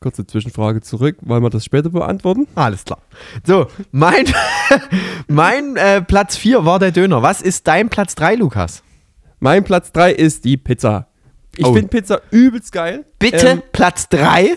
[0.00, 1.18] Kurze Zwischenfrage zurück.
[1.20, 2.48] Wollen wir das später beantworten?
[2.56, 3.00] Alles klar.
[3.46, 4.26] So, mein,
[5.28, 7.22] mein äh, Platz 4 war der Döner.
[7.22, 8.82] Was ist dein Platz 3, Lukas?
[9.38, 11.06] Mein Platz 3 ist die Pizza.
[11.56, 11.74] Ich oh.
[11.74, 13.04] finde Pizza übelst geil.
[13.20, 14.56] Bitte ähm, Platz 3?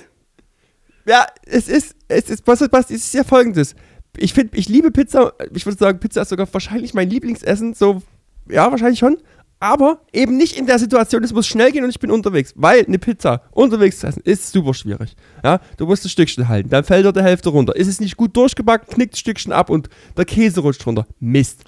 [1.06, 3.76] Ja, es ist, es ist, was, was, es ist ja folgendes.
[4.18, 5.34] Ich finde, ich liebe Pizza.
[5.54, 7.76] Ich würde sagen, Pizza ist sogar wahrscheinlich mein Lieblingsessen.
[7.76, 8.02] So,
[8.50, 9.20] ja, wahrscheinlich schon.
[9.66, 12.54] Aber eben nicht in der Situation, es muss schnell gehen und ich bin unterwegs.
[12.56, 15.16] Weil eine Pizza unterwegs zu essen ist super schwierig.
[15.44, 17.76] Ja, du musst ein Stückchen halten, dann fällt er der Hälfte runter.
[17.76, 21.08] Ist es nicht gut durchgebacken, knickt ein Stückchen ab und der Käse rutscht runter.
[21.20, 21.64] Mist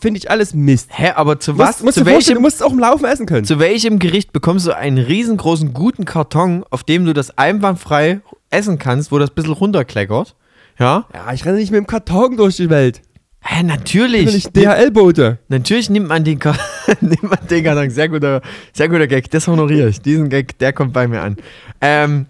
[0.00, 0.88] finde ich alles Mist.
[0.90, 1.80] Hä, aber zu was?
[1.84, 3.44] Musst, zu welchem, du musst es auch im Laufen essen können.
[3.44, 8.80] Zu welchem Gericht bekommst du einen riesengroßen guten Karton, auf dem du das einwandfrei essen
[8.80, 10.34] kannst, wo das ein bisschen runterkleckert?
[10.80, 11.06] Ja?
[11.14, 13.02] Ja, ich renne nicht mit dem Karton durch die Welt.
[13.40, 14.34] Hä, natürlich.
[14.34, 15.38] Ich bin DHL-Bote.
[15.48, 16.38] Natürlich nimmt man den,
[17.00, 17.90] nimmt man den Karton.
[17.90, 19.30] Sehr guter, sehr guter Gag.
[19.30, 20.00] Das honoriere ich.
[20.00, 21.36] Diesen Gag, der kommt bei mir an.
[21.80, 22.26] Ähm,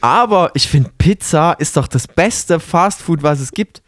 [0.00, 3.82] aber ich finde, Pizza ist doch das beste Fastfood, was es gibt.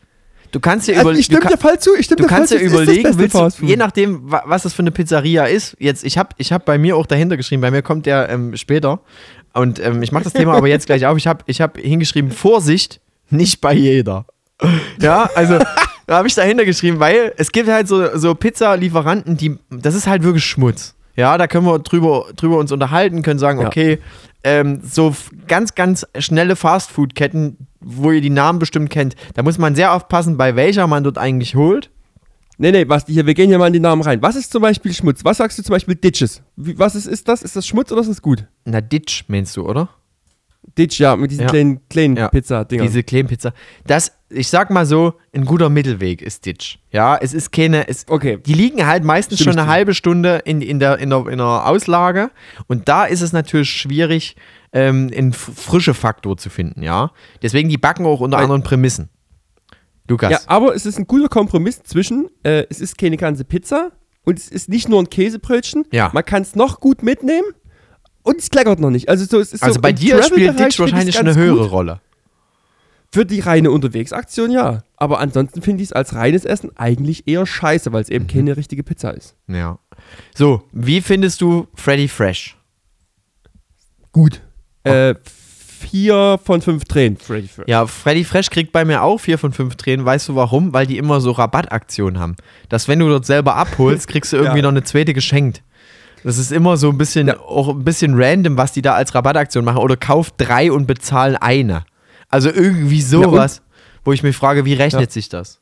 [0.51, 1.21] du kannst dir also überlegen.
[1.21, 1.91] Ich stimme dir voll zu.
[2.17, 5.77] Du kannst dir überlegen, du, je nachdem, was das für eine Pizzeria ist.
[5.79, 8.57] Jetzt, ich habe ich hab bei mir auch dahinter geschrieben, bei mir kommt der ähm,
[8.57, 9.01] später.
[9.55, 11.17] Und ähm, ich mache das Thema aber jetzt gleich auf.
[11.17, 13.01] Ich habe ich hab hingeschrieben, Vorsicht,
[13.31, 14.27] nicht bei jeder.
[15.01, 15.59] Ja, also
[16.13, 20.07] da habe ich dahinter geschrieben, weil es gibt halt so, so Pizza-Lieferanten, die, das ist
[20.07, 20.95] halt wirklich Schmutz.
[21.17, 23.67] Ja, da können wir drüber, drüber uns unterhalten, können sagen, ja.
[23.67, 23.99] okay,
[24.45, 25.17] ähm, so
[25.49, 30.37] ganz, ganz schnelle Fastfood-Ketten, wo ihr die Namen bestimmt kennt, da muss man sehr aufpassen,
[30.37, 31.91] bei welcher man dort eigentlich holt.
[32.59, 34.21] Nee, nee, was, hier, wir gehen hier mal in die Namen rein.
[34.21, 35.25] Was ist zum Beispiel Schmutz?
[35.25, 36.43] Was sagst du zum Beispiel Ditches?
[36.57, 37.43] Wie, was ist, ist das?
[37.43, 38.47] Ist das Schmutz oder ist das gut?
[38.67, 39.89] Na, Ditch meinst du, oder?
[40.79, 41.49] Ditch, ja, mit diesen ja.
[41.49, 42.29] kleinen, kleinen ja.
[42.29, 42.87] Pizza-Dingern.
[42.87, 43.53] Diese kleinen Pizza.
[43.87, 46.79] Das, ich sag mal so, ein guter Mittelweg ist Ditch.
[46.91, 47.89] Ja, es ist keine.
[47.89, 48.39] Es, okay.
[48.45, 51.39] Die liegen halt meistens Stimmt schon eine halbe Stunde in, in, der, in, der, in
[51.39, 52.31] der Auslage.
[52.67, 54.37] Und da ist es natürlich schwierig,
[54.73, 57.11] ähm, einen frische Faktor zu finden, ja.
[57.43, 59.11] Deswegen, die backen auch unter Weil, anderen Prämissen.
[60.09, 60.31] Lukas.
[60.31, 63.93] Ja, aber es ist ein guter Kompromiss zwischen, äh, es ist keine ganze Pizza
[64.25, 65.87] und es ist nicht nur ein Käsebrötchen.
[65.93, 66.11] Ja.
[66.13, 67.47] Man kann es noch gut mitnehmen
[68.23, 69.09] und es kleckert noch nicht.
[69.09, 71.71] Also, so, es ist also so bei dir spielt Ditch wahrscheinlich eine höhere gut.
[71.71, 72.01] Rolle.
[73.15, 74.85] Für die reine Unterwegsaktion ja.
[74.97, 78.29] Aber ansonsten finde ich es als reines Essen eigentlich eher scheiße, weil es eben mhm.
[78.29, 79.37] keine richtige Pizza ist.
[79.49, 79.79] Ja.
[80.35, 82.57] So, wie findest du Freddy Fresh?
[84.13, 84.41] Gut.
[84.85, 84.91] Oh.
[84.91, 87.19] Äh, vier von fünf Tränen.
[87.19, 87.69] Freddy Fresh.
[87.69, 90.07] Ja, Freddy Fresh kriegt bei mir auch vier von fünf Tränen.
[90.07, 90.73] Weißt du warum?
[90.73, 92.37] Weil die immer so Rabattaktionen haben.
[92.71, 94.63] Dass wenn du dort selber abholst, kriegst du irgendwie ja.
[94.63, 95.63] noch eine zweite geschenkt.
[96.25, 97.41] Das ist immer so ein bisschen, ja.
[97.41, 99.79] auch ein bisschen random, was die da als Rabattaktion machen.
[99.79, 101.85] Oder kauft drei und bezahlen eine.
[102.33, 103.63] Also irgendwie sowas, ja,
[104.05, 105.11] wo ich mich frage, wie rechnet ja.
[105.11, 105.61] sich das?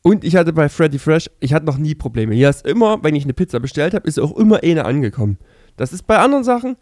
[0.00, 2.34] Und ich hatte bei Freddy Fresh, ich hatte noch nie Probleme.
[2.34, 5.36] Hier ist immer, wenn ich eine Pizza bestellt habe, ist auch immer eine angekommen.
[5.76, 6.76] Das ist bei anderen Sachen,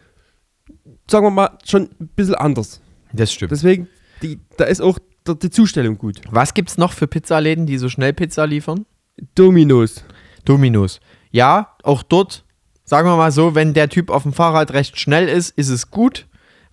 [1.11, 2.81] sagen wir mal, schon ein bisschen anders.
[3.12, 3.51] Das stimmt.
[3.51, 3.89] Deswegen,
[4.22, 6.20] die, da ist auch die, die Zustellung gut.
[6.31, 8.87] Was gibt es noch für Pizzaläden, die so schnell Pizza liefern?
[9.35, 10.05] Dominos.
[10.45, 11.01] Dominos.
[11.33, 12.45] Ja, auch dort
[12.87, 15.91] sagen wir mal so, wenn der Typ auf dem Fahrrad recht schnell ist, ist es
[15.91, 16.27] gut.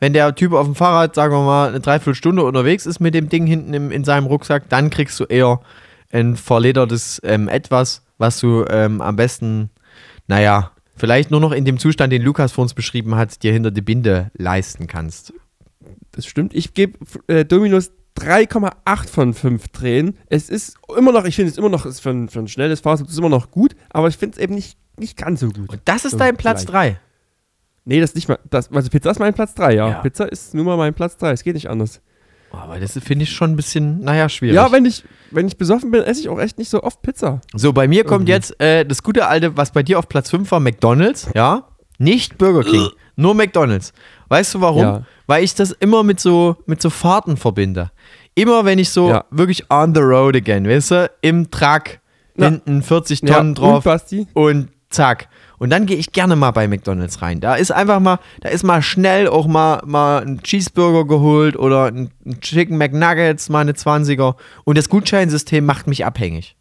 [0.04, 3.30] Wenn der Typ auf dem Fahrrad, sagen wir mal, eine Dreiviertelstunde unterwegs ist mit dem
[3.30, 5.62] Ding hinten im, in seinem Rucksack, dann kriegst du eher
[6.12, 9.70] ein verledertes ähm, Etwas, was du ähm, am besten,
[10.28, 13.72] naja, vielleicht nur noch in dem Zustand, den Lukas vor uns beschrieben hat, dir hinter
[13.72, 15.32] die Binde leisten kannst.
[16.12, 16.54] Das stimmt.
[16.54, 20.18] Ich gebe äh, Dominus 3,8 von 5 Tränen.
[20.28, 23.08] Es ist immer noch, ich finde es immer noch, für ein, für ein schnelles Fahrzeug
[23.08, 25.70] ist immer noch gut, aber ich finde es eben nicht nicht ganz so gut.
[25.70, 27.00] Und das ist so dein Platz 3?
[27.86, 28.40] Nee, das ist nicht mal.
[28.50, 29.90] Das, also Pizza ist mein Platz 3, ja.
[29.90, 30.00] ja.
[30.00, 31.32] Pizza ist nun mal mein Platz 3.
[31.32, 32.02] Es geht nicht anders.
[32.54, 34.56] Oh, aber das finde ich schon ein bisschen, naja, schwierig.
[34.56, 37.42] Ja, wenn ich, wenn ich besoffen bin, esse ich auch echt nicht so oft Pizza.
[37.56, 40.50] So, bei mir kommt jetzt äh, das gute alte, was bei dir auf Platz 5
[40.52, 41.68] war, McDonalds, ja?
[41.98, 43.94] Nicht Burger King, nur McDonalds.
[44.28, 44.82] Weißt du warum?
[44.82, 45.04] Ja.
[45.26, 47.92] Weil ich das immer mit so, mit so Fahrten verbinde.
[48.36, 49.26] Immer wenn ich so ja.
[49.32, 52.00] wirklich on the road again, weißt du, im Truck,
[52.36, 55.28] hinten 40 Tonnen drauf und, und zack.
[55.64, 57.40] Und dann gehe ich gerne mal bei McDonalds rein.
[57.40, 61.86] Da ist einfach mal, da ist mal schnell auch mal, mal ein Cheeseburger geholt oder
[61.86, 62.12] ein
[62.42, 64.36] Chicken McNuggets, mal eine 20er.
[64.66, 66.58] Und das Gutscheinsystem macht mich abhängig.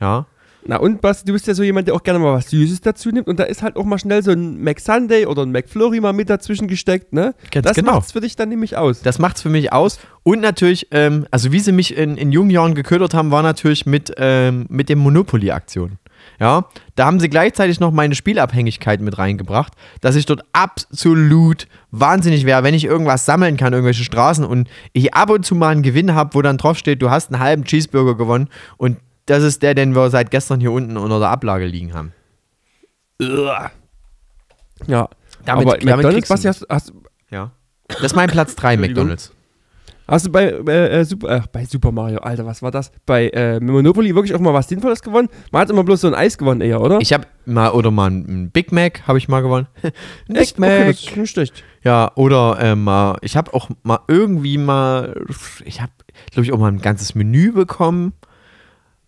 [0.00, 0.26] Ja.
[0.66, 3.10] Na und Basti, du bist ja so jemand, der auch gerne mal was Süßes dazu
[3.10, 6.12] nimmt und da ist halt auch mal schnell so ein McSunday oder ein McFlurry mal
[6.12, 7.36] mit dazwischen gesteckt, ne?
[7.52, 7.94] Ganz das genau.
[7.94, 9.00] macht's für dich dann nämlich aus.
[9.00, 12.50] Das macht's für mich aus und natürlich, ähm, also wie sie mich in, in jungen
[12.50, 15.98] Jahren geködert haben, war natürlich mit, ähm, mit den Monopoly-Aktionen.
[16.40, 16.64] Ja,
[16.96, 22.62] da haben sie gleichzeitig noch meine Spielabhängigkeit mit reingebracht, dass ich dort absolut wahnsinnig wäre,
[22.62, 26.14] wenn ich irgendwas sammeln kann, irgendwelche Straßen und ich ab und zu mal einen Gewinn
[26.14, 29.74] habe, wo dann drauf steht, du hast einen halben Cheeseburger gewonnen und das ist der,
[29.74, 32.14] den wir seit gestern hier unten unter der Ablage liegen haben.
[34.86, 35.10] Ja,
[35.44, 36.92] damit, aber damit McDonald's, was hast, hast,
[37.30, 37.50] ja.
[37.88, 39.30] Das ist mein Platz 3, McDonald's.
[40.10, 42.90] Hast du bei, äh, Super, äh, bei Super Mario, Alter, was war das?
[43.06, 45.28] Bei äh, Monopoly wirklich auch mal was Sinnvolles gewonnen?
[45.52, 46.98] Man hat immer bloß so ein Eis gewonnen eher, oder?
[47.00, 49.68] Ich habe mal, oder mal ein Big Mac habe ich mal gewonnen.
[50.28, 50.70] Big Mac.
[50.70, 51.64] Okay, das ist nicht schlecht.
[51.84, 52.90] Ja, oder ähm,
[53.22, 55.14] ich habe auch mal irgendwie mal,
[55.64, 55.92] ich habe,
[56.32, 58.12] glaube ich, auch mal ein ganzes Menü bekommen.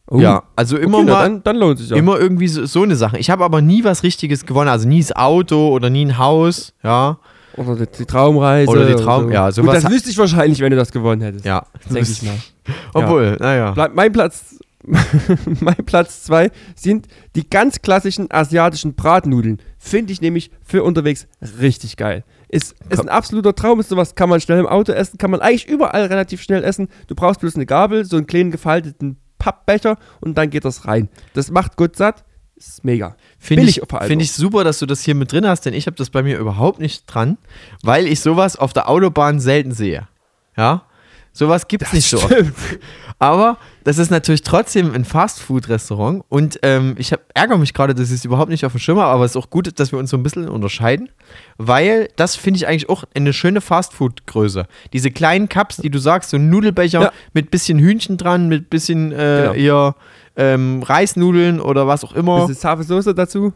[0.08, 0.20] Oh.
[0.20, 1.22] Ja, also immer okay, mal.
[1.22, 1.96] Dann, dann, lohnt sich ja.
[1.96, 3.18] Immer irgendwie so, so eine Sache.
[3.18, 4.68] Ich habe aber nie was Richtiges gewonnen.
[4.68, 6.74] Also nie das Auto oder nie ein Haus.
[6.84, 7.18] Ja.
[7.56, 8.70] Oder die, Traumreise.
[8.70, 9.30] Oder die Traum, so.
[9.30, 9.52] ja.
[9.52, 11.44] Sowas Gut, das wüsste ich wahrscheinlich, wenn du das gewonnen hättest.
[11.44, 12.36] Ja, denke ich mal.
[12.94, 13.36] Obwohl, ja.
[13.38, 13.70] naja.
[13.72, 14.56] Bleib, mein Platz.
[15.60, 19.60] mein Platz zwei sind die ganz klassischen asiatischen Bratnudeln.
[19.78, 21.28] Finde ich nämlich für unterwegs
[21.60, 22.24] richtig geil.
[22.48, 25.40] Ist, ist ein absoluter Traum, ist sowas, kann man schnell im Auto essen, kann man
[25.40, 26.88] eigentlich überall relativ schnell essen.
[27.06, 31.08] Du brauchst bloß eine Gabel, so einen kleinen gefalteten Pappbecher und dann geht das rein.
[31.34, 32.24] Das macht gut satt,
[32.56, 33.16] ist mega.
[33.38, 35.96] Finde ich, find ich super, dass du das hier mit drin hast, denn ich habe
[35.96, 37.38] das bei mir überhaupt nicht dran,
[37.82, 40.08] weil ich sowas auf der Autobahn selten sehe.
[40.56, 40.84] Ja.
[41.34, 42.34] Sowas gibt es nicht so oft.
[43.18, 48.08] Aber das ist natürlich trotzdem ein Fastfood-Restaurant und ähm, ich hab, ärgere mich gerade, dass
[48.08, 49.98] ich es überhaupt nicht auf dem Schirm habe, aber es ist auch gut, dass wir
[49.98, 51.08] uns so ein bisschen unterscheiden,
[51.56, 54.66] weil das finde ich eigentlich auch eine schöne Fastfood-Größe.
[54.92, 57.12] Diese kleinen Cups, die du sagst, so ein Nudelbecher ja.
[57.32, 59.52] mit bisschen Hühnchen dran, mit bisschen äh, genau.
[59.54, 59.94] eher
[60.36, 62.46] ähm, Reisnudeln oder was auch immer.
[62.46, 63.52] Bisschen scharfe Soße dazu.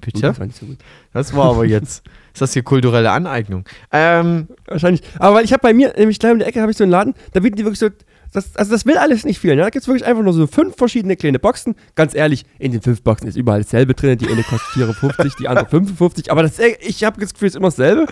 [0.00, 0.20] Bitte?
[0.20, 0.66] Das war, so
[1.12, 2.04] das war aber jetzt.
[2.32, 3.64] Ist das hier kulturelle Aneignung?
[3.90, 5.02] Ähm, Wahrscheinlich.
[5.18, 7.14] Aber ich habe bei mir, nämlich gleich in der Ecke, habe ich so einen Laden,
[7.32, 7.88] da bieten die wirklich so
[8.32, 9.56] das, also das will alles nicht viel.
[9.56, 9.62] Ne?
[9.62, 11.74] Da gibt es wirklich einfach nur so fünf verschiedene kleine Boxen.
[11.94, 14.18] Ganz ehrlich, in den fünf Boxen ist überall dasselbe drin.
[14.18, 16.30] Die eine kostet 54, die andere 55.
[16.30, 18.06] Aber das, ich habe das Gefühl, es ist immer dasselbe.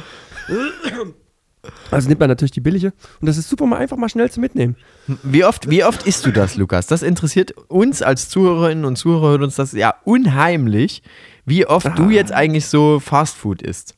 [1.91, 2.93] Also nimmt man natürlich die billige.
[3.21, 4.77] Und das ist super, mal einfach mal schnell zu mitnehmen.
[5.23, 6.87] Wie oft, wie oft isst du das, Lukas?
[6.87, 11.03] Das interessiert uns als Zuhörerinnen und Zuhörer uns das ja unheimlich,
[11.45, 11.95] wie oft ah.
[11.95, 13.95] du jetzt eigentlich so Fastfood isst.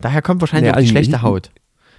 [0.00, 1.50] Daher kommt wahrscheinlich auch die schlechte Haut.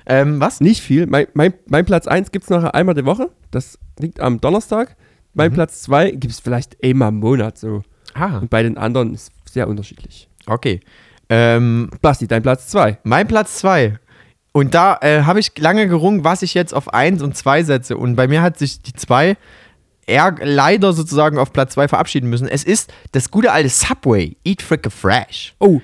[0.06, 0.62] Ähm, was?
[0.62, 1.06] Nicht viel.
[1.06, 3.30] Mein, mein, mein Platz 1 gibt es nachher einmal die Woche.
[3.52, 4.96] Das liegt am Donnerstag.
[5.34, 5.56] Mein mhm.
[5.56, 7.84] Platz 2 gibt es vielleicht einmal im Monat so.
[8.14, 8.40] Ah.
[8.40, 10.28] Und bei den anderen ist es sehr unterschiedlich.
[10.48, 10.80] Okay.
[11.30, 13.00] Ähm, Basti, dein Platz 2.
[13.04, 14.00] Mein Platz 2.
[14.52, 17.98] Und da äh, habe ich lange gerungen, was ich jetzt auf 1 und 2 setze.
[17.98, 19.38] Und bei mir hat sich die 2
[20.08, 22.48] eher leider sozusagen auf Platz 2 verabschieden müssen.
[22.48, 24.36] Es ist das gute alte Subway.
[24.44, 25.54] Eat Fricke Fresh.
[25.60, 25.82] Oh,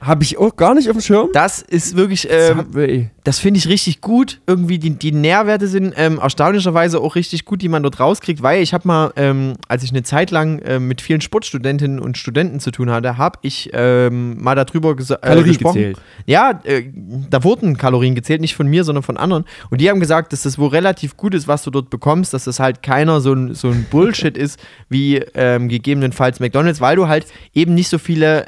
[0.00, 1.30] habe ich auch gar nicht auf dem Schirm.
[1.32, 4.40] Das ist wirklich, ähm, das finde ich richtig gut.
[4.46, 8.62] Irgendwie die, die Nährwerte sind ähm, erstaunlicherweise auch richtig gut, die man dort rauskriegt, weil
[8.62, 12.58] ich habe mal, ähm, als ich eine Zeit lang ähm, mit vielen Sportstudentinnen und Studenten
[12.58, 15.74] zu tun hatte, habe ich ähm, mal darüber ges äh, Kalorien gesprochen.
[15.74, 15.98] gezählt.
[16.24, 16.84] Ja, äh,
[17.28, 19.44] da wurden Kalorien gezählt, nicht von mir, sondern von anderen.
[19.68, 22.44] Und die haben gesagt, dass das wohl relativ gut ist, was du dort bekommst, dass
[22.44, 24.58] das halt keiner so ein, so ein Bullshit ist
[24.88, 28.46] wie ähm, gegebenenfalls McDonalds, weil du halt eben nicht so viele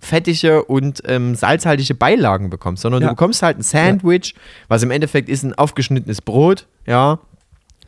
[0.00, 3.08] fettige und ähm, salzhaltige Beilagen bekommst, sondern ja.
[3.08, 4.11] du bekommst halt ein Sandwich, ja.
[4.68, 7.18] Was im Endeffekt ist ein aufgeschnittenes Brot, ja,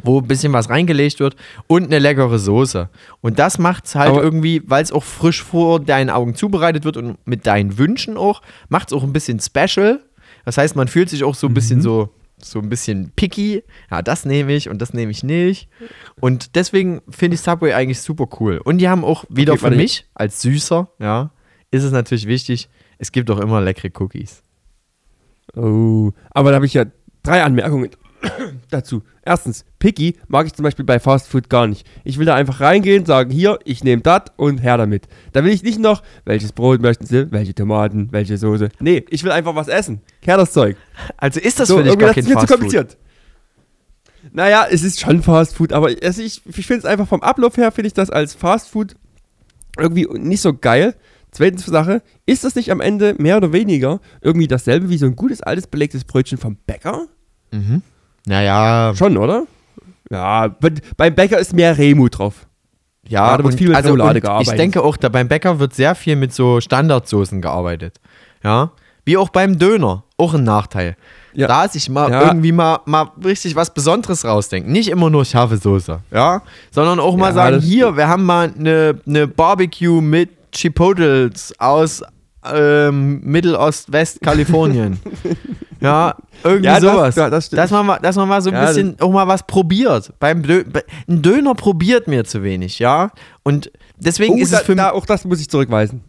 [0.02, 2.88] wo ein bisschen was reingelegt wird und eine leckere Soße.
[3.20, 6.84] Und das macht es halt Aber irgendwie, weil es auch frisch vor deinen Augen zubereitet
[6.84, 10.00] wird und mit deinen Wünschen auch, macht es auch ein bisschen special.
[10.44, 11.82] Das heißt, man fühlt sich auch so ein bisschen mhm.
[11.82, 13.62] so so ein bisschen picky.
[13.90, 15.68] Ja, das nehme ich und das nehme ich nicht.
[16.20, 18.60] Und deswegen finde ich Subway eigentlich super cool.
[18.62, 21.30] Und die haben auch wieder okay, für mich als Süßer, ja,
[21.70, 22.68] ist es natürlich wichtig,
[22.98, 24.43] es gibt doch immer leckere Cookies.
[25.56, 26.84] Oh, aber da habe ich ja
[27.22, 27.90] drei Anmerkungen
[28.70, 29.02] dazu.
[29.24, 31.86] Erstens, Picky mag ich zum Beispiel bei Fast Food gar nicht.
[32.04, 35.08] Ich will da einfach reingehen, sagen, hier, ich nehme das und her damit.
[35.32, 38.68] Da will ich nicht noch, welches Brot möchten Sie, welche Tomaten, welche Soße.
[38.80, 40.00] Nee, ich will einfach was essen.
[40.20, 40.76] Kehr das Zeug.
[41.16, 42.92] Also ist das so, für dich gar kein Fast zu kompliziert.
[42.92, 43.00] Food?
[44.32, 47.70] Naja, es ist schon Fast Food, aber ich, ich finde es einfach vom Ablauf her,
[47.72, 48.94] finde ich das als Fast Food
[49.78, 50.94] irgendwie nicht so geil.
[51.34, 55.16] Zweitens Sache, ist das nicht am Ende mehr oder weniger irgendwie dasselbe wie so ein
[55.16, 57.08] gutes altes belegtes Brötchen vom Bäcker?
[57.50, 57.82] Mhm.
[58.24, 58.94] Naja.
[58.94, 59.46] Schon, oder?
[60.10, 60.54] Ja,
[60.96, 62.46] beim Bäcker ist mehr Remu drauf.
[63.08, 64.30] Ja, da wird viel mit also gearbeitet.
[64.42, 68.00] Ich denke auch, da beim Bäcker wird sehr viel mit so Standardsoßen gearbeitet.
[68.44, 68.70] Ja.
[69.04, 70.04] Wie auch beim Döner.
[70.16, 70.96] Auch ein Nachteil.
[71.32, 71.48] Ja.
[71.48, 72.28] Da sich mal ja.
[72.28, 74.70] irgendwie mal, mal richtig was Besonderes rausdenken.
[74.70, 78.52] Nicht immer nur scharfe Soße, ja, sondern auch mal ja, sagen, hier, wir haben mal
[78.56, 82.02] eine, eine Barbecue mit Chipotles aus
[82.44, 84.98] ähm, Mittelost-West-Kalifornien.
[85.80, 87.14] ja, irgendwie ja, sowas.
[87.14, 90.12] Das, das dass, man, dass man mal so ein ja, bisschen auch mal was probiert.
[90.18, 90.64] Beim Dö
[91.08, 93.10] ein Döner probiert mir zu wenig, ja.
[93.42, 94.84] Und deswegen oh, ist da, es für mich.
[94.84, 96.02] Auch das muss ich zurückweisen.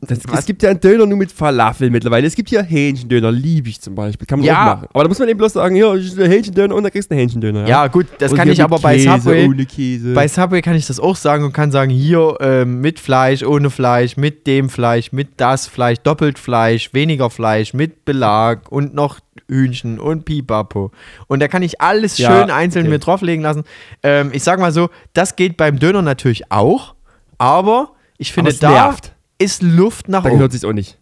[0.00, 2.28] Das, es gibt ja einen Döner nur mit Falafel mittlerweile.
[2.28, 4.24] Es gibt hier Hähnchendöner, liebe ich zum Beispiel.
[4.24, 4.54] Kann man ja.
[4.54, 4.88] auch machen.
[4.92, 7.62] Aber da muss man eben bloß sagen, hier, Hähnchendöner und dann kriegst du einen Hähnchendöner.
[7.62, 9.48] Ja, ja gut, das und kann ich aber Käse, bei Subway.
[9.48, 10.14] Ohne Käse.
[10.14, 13.70] Bei Subway kann ich das auch sagen und kann sagen, hier äh, mit Fleisch, ohne
[13.70, 19.18] Fleisch, mit dem Fleisch, mit das Fleisch, doppelt Fleisch, weniger Fleisch, mit Belag und noch
[19.48, 20.92] Hühnchen und Pipapo.
[21.26, 22.90] Und da kann ich alles ja, schön einzeln okay.
[22.90, 23.64] mir drauflegen lassen.
[24.04, 26.94] Ähm, ich sag mal so, das geht beim Döner natürlich auch,
[27.38, 30.30] aber ich finde, da nervt ist Luft nach oben.
[30.30, 30.98] Da gehört sich auch nicht.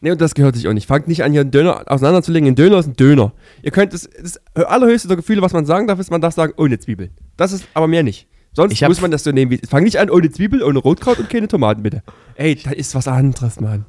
[0.00, 0.88] Nee, und das gehört sich auch nicht.
[0.88, 2.48] Fangt nicht an, hier einen Döner auseinanderzulegen.
[2.48, 3.32] Ein Döner ist ein Döner.
[3.62, 6.52] Ihr könnt das, das allerhöchste der Gefühle, was man sagen darf, ist, man darf sagen,
[6.56, 7.10] ohne Zwiebel.
[7.36, 8.26] Das ist aber mehr nicht.
[8.52, 9.60] Sonst muss man das so nehmen wie.
[9.66, 12.02] Fang nicht an, ohne Zwiebel, ohne Rotkraut und keine Tomaten, bitte.
[12.34, 13.86] Ey, da ist was anderes, Mann.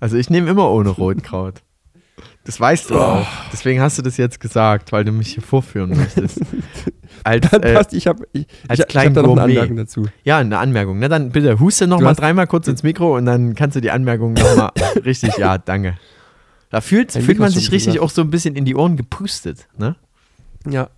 [0.00, 1.62] Also ich nehme immer ohne Rotkraut.
[2.46, 2.98] Das weißt du oh.
[2.98, 3.26] auch.
[3.52, 6.40] Deswegen hast du das jetzt gesagt, weil du mich hier vorführen möchtest.
[7.24, 10.06] als, dann passt, ich habe ich, als ich, ich hab da noch eine Anmerkung dazu.
[10.22, 11.00] Ja, eine Anmerkung.
[11.00, 13.80] Na dann bitte huste noch du mal dreimal kurz ins Mikro und dann kannst du
[13.80, 14.70] die Anmerkung nochmal
[15.04, 15.98] richtig, ja, danke.
[16.70, 18.04] Da fühlt, fühlt man sich richtig gesagt.
[18.04, 19.96] auch so ein bisschen in die Ohren gepustet, ne?
[20.68, 20.88] Ja,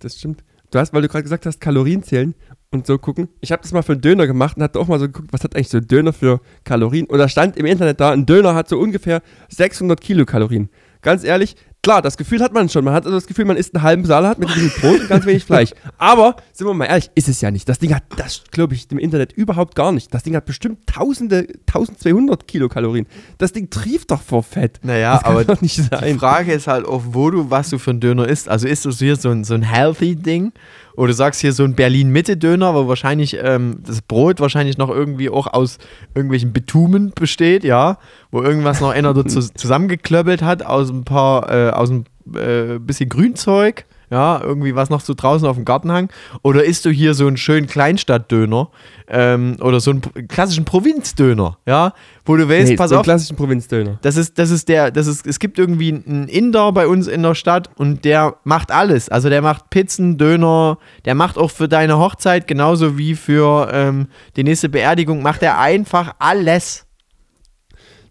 [0.00, 0.44] das stimmt.
[0.70, 2.34] Du hast, weil du gerade gesagt hast, Kalorien zählen
[2.70, 3.28] und so gucken.
[3.40, 5.42] Ich habe das mal für einen Döner gemacht und hatte auch mal so geguckt, was
[5.42, 7.06] hat eigentlich so ein Döner für Kalorien?
[7.06, 10.68] Und da stand im Internet da, ein Döner hat so ungefähr 600 Kilokalorien
[11.02, 12.84] ganz ehrlich, Klar, das Gefühl hat man schon.
[12.84, 15.24] Man hat also das Gefühl, man isst einen halben Salat mit ein Brot und ganz
[15.26, 15.70] wenig Fleisch.
[15.96, 17.68] Aber, sind wir mal ehrlich, ist es ja nicht.
[17.68, 20.12] Das Ding hat, das glaube ich, im Internet überhaupt gar nicht.
[20.12, 23.06] Das Ding hat bestimmt tausende, 1200 Kilokalorien.
[23.38, 24.80] Das Ding trieft doch vor Fett.
[24.82, 26.14] Naja, aber doch nicht sein.
[26.14, 28.48] die Frage ist halt auch, wo du, was du für ein Döner isst.
[28.48, 30.52] Also isst du hier so ein, so ein healthy Ding
[30.96, 35.30] oder du sagst hier so ein Berlin-Mitte-Döner, wo wahrscheinlich ähm, das Brot wahrscheinlich noch irgendwie
[35.30, 35.78] auch aus
[36.14, 37.98] irgendwelchen Bitumen besteht, ja,
[38.30, 43.84] wo irgendwas noch einer zusammengeklöppelt hat aus ein paar, äh, aus ein äh, bisschen Grünzeug
[44.10, 46.10] ja, irgendwie was noch so draußen auf dem Gartenhang.
[46.42, 48.68] Oder isst du hier so einen schönen Kleinstadtdöner
[49.08, 51.92] ähm, oder so einen klassischen Provinzdöner, ja,
[52.24, 53.02] wo du weißt, nee, pass so auf.
[53.02, 53.98] klassischen Provinzdöner.
[54.02, 57.22] Das ist, das ist der, das ist, es gibt irgendwie einen Inder bei uns in
[57.22, 59.08] der Stadt und der macht alles.
[59.08, 64.08] Also der macht Pizzen, Döner, der macht auch für deine Hochzeit genauso wie für ähm,
[64.36, 66.87] die nächste Beerdigung, macht er einfach alles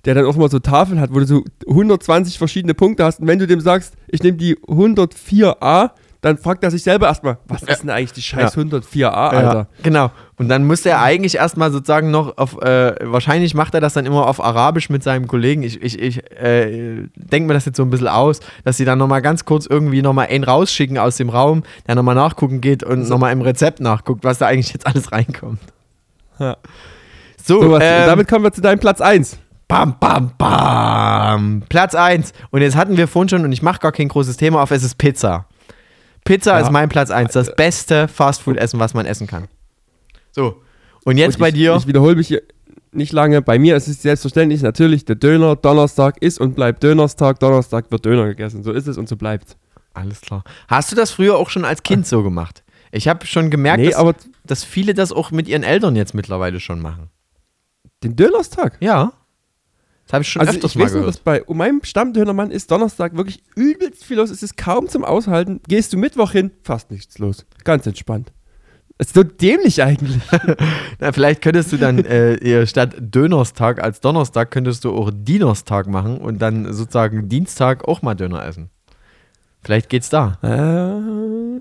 [0.08, 3.20] der dann auch mal so Tafeln hat, wo du so 120 verschiedene Punkte hast.
[3.20, 5.92] Und wenn du dem sagst, ich nehme die 104a,
[6.22, 8.62] dann fragt er sich selber erstmal, was ist denn eigentlich die scheiß ja.
[8.62, 9.54] 104a, Alter?
[9.54, 10.12] Ja, genau.
[10.38, 14.06] Und dann muss er eigentlich erstmal sozusagen noch auf, äh, wahrscheinlich macht er das dann
[14.06, 15.62] immer auf Arabisch mit seinem Kollegen.
[15.64, 19.00] Ich, ich, ich äh, denke mir das jetzt so ein bisschen aus, dass sie dann
[19.00, 23.00] nochmal ganz kurz irgendwie nochmal einen rausschicken aus dem Raum, der nochmal nachgucken geht und
[23.00, 23.14] also.
[23.14, 25.60] nochmal im Rezept nachguckt, was da eigentlich jetzt alles reinkommt.
[26.40, 26.56] Ja.
[27.44, 29.38] So, so was, ähm, damit kommen wir zu deinem Platz 1.
[29.68, 31.64] Bam, bam, bam.
[31.68, 32.32] Platz 1.
[32.52, 34.84] Und jetzt hatten wir vorhin schon, und ich mache gar kein großes Thema auf, es
[34.84, 35.46] ist Pizza.
[36.24, 36.60] Pizza ja.
[36.60, 37.34] ist mein Platz 1.
[37.34, 39.48] Das beste Fastfood-Essen, was man essen kann.
[40.32, 40.62] So.
[41.04, 41.76] Und jetzt und bei dir.
[41.76, 42.44] Ich wiederhole mich hier
[42.92, 43.42] nicht lange.
[43.42, 45.56] Bei mir ist es selbstverständlich natürlich der Döner.
[45.56, 47.40] Donnerstag ist und bleibt Dönerstag.
[47.40, 48.64] Donnerstag wird Döner gegessen.
[48.64, 49.58] So ist es und so bleibt.
[49.94, 50.44] Alles klar.
[50.68, 52.64] Hast du das früher auch schon als Kind so gemacht?
[52.92, 54.16] Ich habe schon gemerkt, nee, dass,
[54.46, 57.10] dass viele das auch mit ihren Eltern jetzt mittlerweile schon machen.
[58.04, 58.78] Den Dönerstag?
[58.80, 59.14] Ja.
[60.08, 61.08] Das habe ich schon also öfters ich mal weiß gehört.
[61.10, 64.30] Dass bei meinem Stammdönermann ist Donnerstag wirklich übelst viel los.
[64.30, 65.60] Es ist kaum zum Aushalten.
[65.68, 67.46] Gehst du Mittwoch hin, fast nichts los.
[67.66, 68.32] Ganz entspannt.
[69.00, 70.18] ist so dämlich eigentlich.
[71.00, 76.20] Na, vielleicht könntest du dann äh, statt Dönerstag als Donnerstag könntest du auch Dienerstag machen
[76.20, 78.70] und dann sozusagen Dienstag auch mal Döner essen.
[79.62, 80.38] Vielleicht geht's da.
[80.42, 81.60] Äh,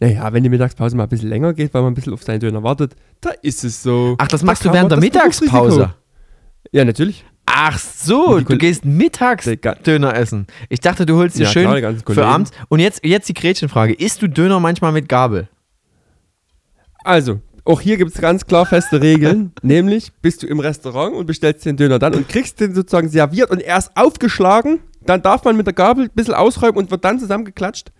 [0.00, 2.40] naja, wenn die Mittagspause mal ein bisschen länger geht, weil man ein bisschen auf seinen
[2.40, 4.14] Döner wartet, da ist es so.
[4.18, 5.94] Ach, das machst da du während der Mittagspause?
[6.70, 7.24] Ja, natürlich.
[7.60, 9.50] Ach so, du gehst mittags
[9.84, 10.46] Döner essen.
[10.68, 12.52] Ich dachte, du holst dir ja, schön klar, für abends.
[12.68, 13.94] Und jetzt, jetzt die Gretchenfrage.
[13.94, 15.48] Isst du Döner manchmal mit Gabel?
[17.02, 19.50] Also, auch hier gibt es ganz klar feste Regeln.
[19.62, 23.50] nämlich, bist du im Restaurant und bestellst den Döner dann und kriegst den sozusagen serviert
[23.50, 27.18] und erst aufgeschlagen, dann darf man mit der Gabel ein bisschen ausräumen und wird dann
[27.18, 27.90] zusammengeklatscht.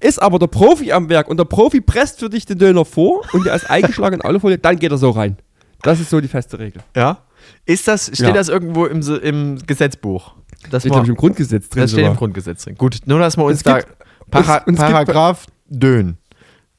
[0.00, 3.22] Ist aber der Profi am Werk und der Profi presst für dich den Döner vor
[3.32, 5.36] und der ist eingeschlagen in Alufolie, dann geht er so rein.
[5.82, 6.82] Das ist so die feste Regel.
[6.96, 7.22] Ja?
[7.64, 8.32] Ist das, steht ja.
[8.32, 10.34] das irgendwo im, im Gesetzbuch?
[10.70, 11.82] Das steht, glaube ich, im Grundgesetz drin.
[11.82, 12.12] Das steht sogar.
[12.12, 12.76] im Grundgesetz drin.
[12.76, 13.80] Gut, nur dass wir uns es da.
[13.80, 13.96] Gibt,
[14.30, 16.16] Para, es, Paragraph gibt, Dön.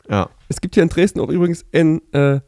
[0.09, 0.29] Ja.
[0.47, 2.01] Es gibt hier in Dresden auch übrigens in.
[2.11, 2.39] Äh,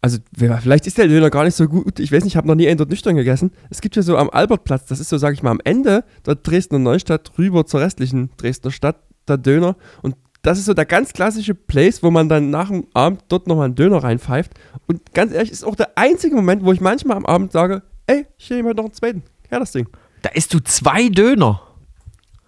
[0.00, 1.98] also, vielleicht ist der Döner gar nicht so gut.
[1.98, 3.52] Ich weiß nicht, ich habe noch nie einen dort nüchtern gegessen.
[3.70, 6.34] Es gibt hier so am Albertplatz, das ist so, sage ich mal, am Ende der
[6.34, 9.76] Dresdner Neustadt rüber zur restlichen Dresdner Stadt, der Döner.
[10.02, 13.46] Und das ist so der ganz klassische Place, wo man dann nach dem Abend dort
[13.46, 14.52] nochmal einen Döner reinpfeift.
[14.86, 18.26] Und ganz ehrlich, ist auch der einzige Moment, wo ich manchmal am Abend sage, ey,
[18.36, 19.22] ich nehme heute noch einen zweiten.
[19.50, 19.88] Ja, das Ding.
[20.20, 21.62] Da isst du zwei Döner.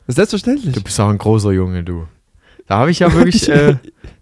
[0.09, 0.75] Selbstverständlich.
[0.75, 2.07] Du bist auch ein großer Junge, du.
[2.67, 3.77] Da habe ich ja wirklich, äh,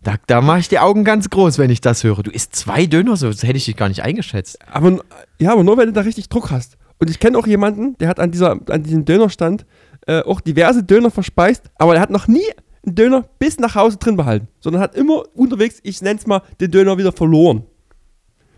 [0.05, 2.23] da, da mache ich die Augen ganz groß, wenn ich das höre.
[2.23, 4.57] Du isst zwei Döner, so das hätte ich dich gar nicht eingeschätzt.
[4.69, 5.01] Aber,
[5.41, 6.77] ja, aber nur, wenn du da richtig Druck hast.
[7.01, 9.67] Und ich kenne auch jemanden, der hat an, dieser, an diesem Dönerstand
[10.07, 12.47] äh, auch diverse Döner verspeist, aber der hat noch nie
[12.87, 16.43] einen Döner bis nach Hause drin behalten, sondern hat immer unterwegs, ich nenne es mal,
[16.61, 17.65] den Döner wieder verloren.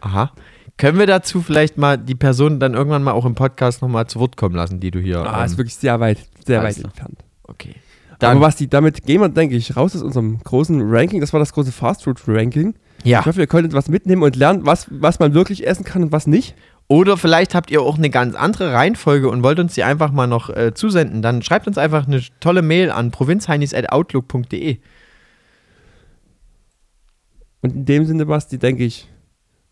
[0.01, 0.33] Aha.
[0.77, 4.21] Können wir dazu vielleicht mal die Person dann irgendwann mal auch im Podcast nochmal zu
[4.21, 5.21] Wort kommen lassen, die du hier.
[5.21, 7.25] Ah, ähm, ist wirklich sehr weit, sehr weit entfernt.
[7.45, 7.75] Okay.
[8.19, 11.21] Dann, Aber was die, damit gehen wir, denke ich, raus aus unserem großen Ranking.
[11.21, 12.75] Das war das große Fast Food Ranking.
[13.05, 13.21] Ja.
[13.21, 16.13] Ich hoffe, ihr konntet was mitnehmen und lernen, was, was man wirklich essen kann und
[16.13, 16.55] was nicht.
[16.89, 20.29] Oder vielleicht habt ihr auch eine ganz andere Reihenfolge und wollt uns die einfach mal
[20.29, 21.21] noch äh, zusenden.
[21.21, 24.79] Dann schreibt uns einfach eine tolle Mail an provinzheinis.outlook.de.
[27.63, 29.09] Und in dem Sinne, Basti, denke ich,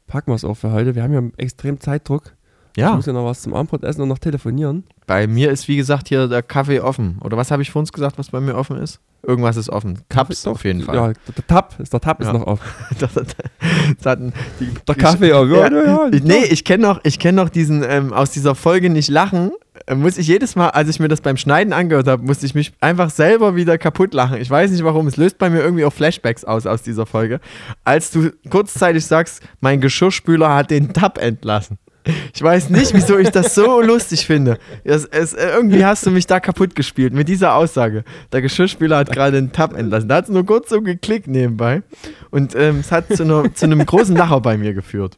[0.09, 0.97] packen wir es auch für heute.
[0.97, 2.34] Wir haben ja extrem Zeitdruck.
[2.77, 2.91] Ja.
[2.91, 4.85] Ich muss ja noch was zum Abendbrot essen und noch telefonieren.
[5.07, 7.19] Bei mir ist, wie gesagt, hier der Kaffee offen.
[7.23, 9.01] Oder was habe ich vor uns gesagt, was bei mir offen ist?
[9.23, 10.01] Irgendwas ist offen.
[10.09, 10.97] Cups auf jeden Fall.
[10.97, 12.27] Ja, der Tab, ist der Tab ja.
[12.27, 12.65] ist noch offen.
[14.61, 18.13] die, der Kaffee, ja, ja, ja, ich, Nee, ich kenne noch, kenn noch diesen, ähm,
[18.13, 19.53] aus dieser Folge nicht lachen,
[19.87, 22.55] äh, muss ich jedes Mal, als ich mir das beim Schneiden angehört habe, musste ich
[22.55, 24.39] mich einfach selber wieder kaputt lachen.
[24.41, 27.41] Ich weiß nicht warum, es löst bei mir irgendwie auch Flashbacks aus aus dieser Folge.
[27.85, 31.79] Als du kurzzeitig sagst, mein Geschirrspüler hat den Tab entlassen.
[32.35, 34.59] Ich weiß nicht, wieso ich das so lustig finde.
[34.85, 38.05] Es, es, irgendwie hast du mich da kaputt gespielt mit dieser Aussage.
[38.33, 40.09] Der Geschirrspüler hat gerade einen Tab entlassen.
[40.09, 41.83] Da hat es nur kurz so geklickt nebenbei.
[42.31, 45.17] Und ähm, es hat zu, einer, zu einem großen Lacher bei mir geführt.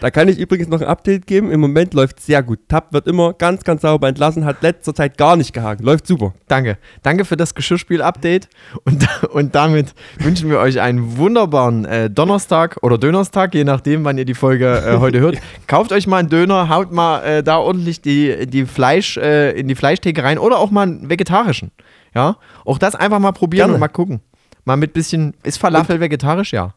[0.00, 1.50] Da kann ich übrigens noch ein Update geben.
[1.50, 2.58] Im Moment läuft sehr gut.
[2.68, 5.80] Tab wird immer ganz, ganz sauber entlassen, hat letzter Zeit gar nicht gehakt.
[5.80, 6.34] Läuft super.
[6.48, 6.76] Danke.
[7.02, 8.48] Danke für das Geschirrspiel-Update.
[8.84, 14.18] Und, und damit wünschen wir euch einen wunderbaren äh, Donnerstag oder Dönerstag, je nachdem, wann
[14.18, 15.38] ihr die Folge äh, heute hört.
[15.66, 19.68] Kauft euch mal einen Döner, haut mal äh, da ordentlich die, die Fleisch äh, in
[19.68, 21.70] die Fleischtheke rein oder auch mal einen vegetarischen.
[22.14, 23.74] Ja, auch das einfach mal probieren Gerne.
[23.74, 24.20] und mal gucken.
[24.64, 26.52] Mal mit bisschen, ist Falafel und vegetarisch?
[26.52, 26.74] Ja.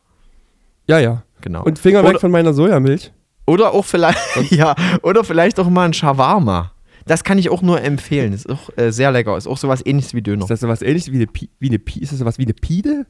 [0.87, 1.23] Ja, ja.
[1.41, 1.63] Genau.
[1.63, 3.11] Und Finger oder, weg von meiner Sojamilch.
[3.45, 4.19] Oder auch vielleicht,
[4.51, 6.71] ja, oder vielleicht auch mal ein Shawarma.
[7.05, 8.33] Das kann ich auch nur empfehlen.
[8.33, 9.35] Ist auch äh, sehr lecker.
[9.35, 10.43] Ist auch sowas ähnliches wie Döner.
[10.43, 12.53] Ist das sowas ähnliches wie eine, Pi wie eine Pi Ist das sowas wie eine
[12.53, 13.07] Pide?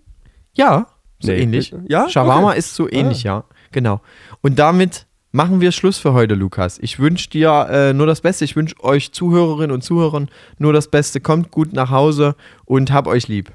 [0.53, 0.87] Ja,
[1.19, 1.39] so nee.
[1.39, 1.75] ähnlich.
[1.87, 2.07] Ja?
[2.07, 2.59] Shawarma okay.
[2.59, 3.29] ist so ähnlich, ah.
[3.29, 3.43] ja.
[3.71, 4.01] Genau.
[4.41, 6.79] Und damit machen wir Schluss für heute, Lukas.
[6.79, 8.45] Ich wünsche dir äh, nur das Beste.
[8.45, 11.19] Ich wünsche euch Zuhörerinnen und Zuhörern nur das Beste.
[11.19, 13.51] Kommt gut nach Hause und hab euch lieb.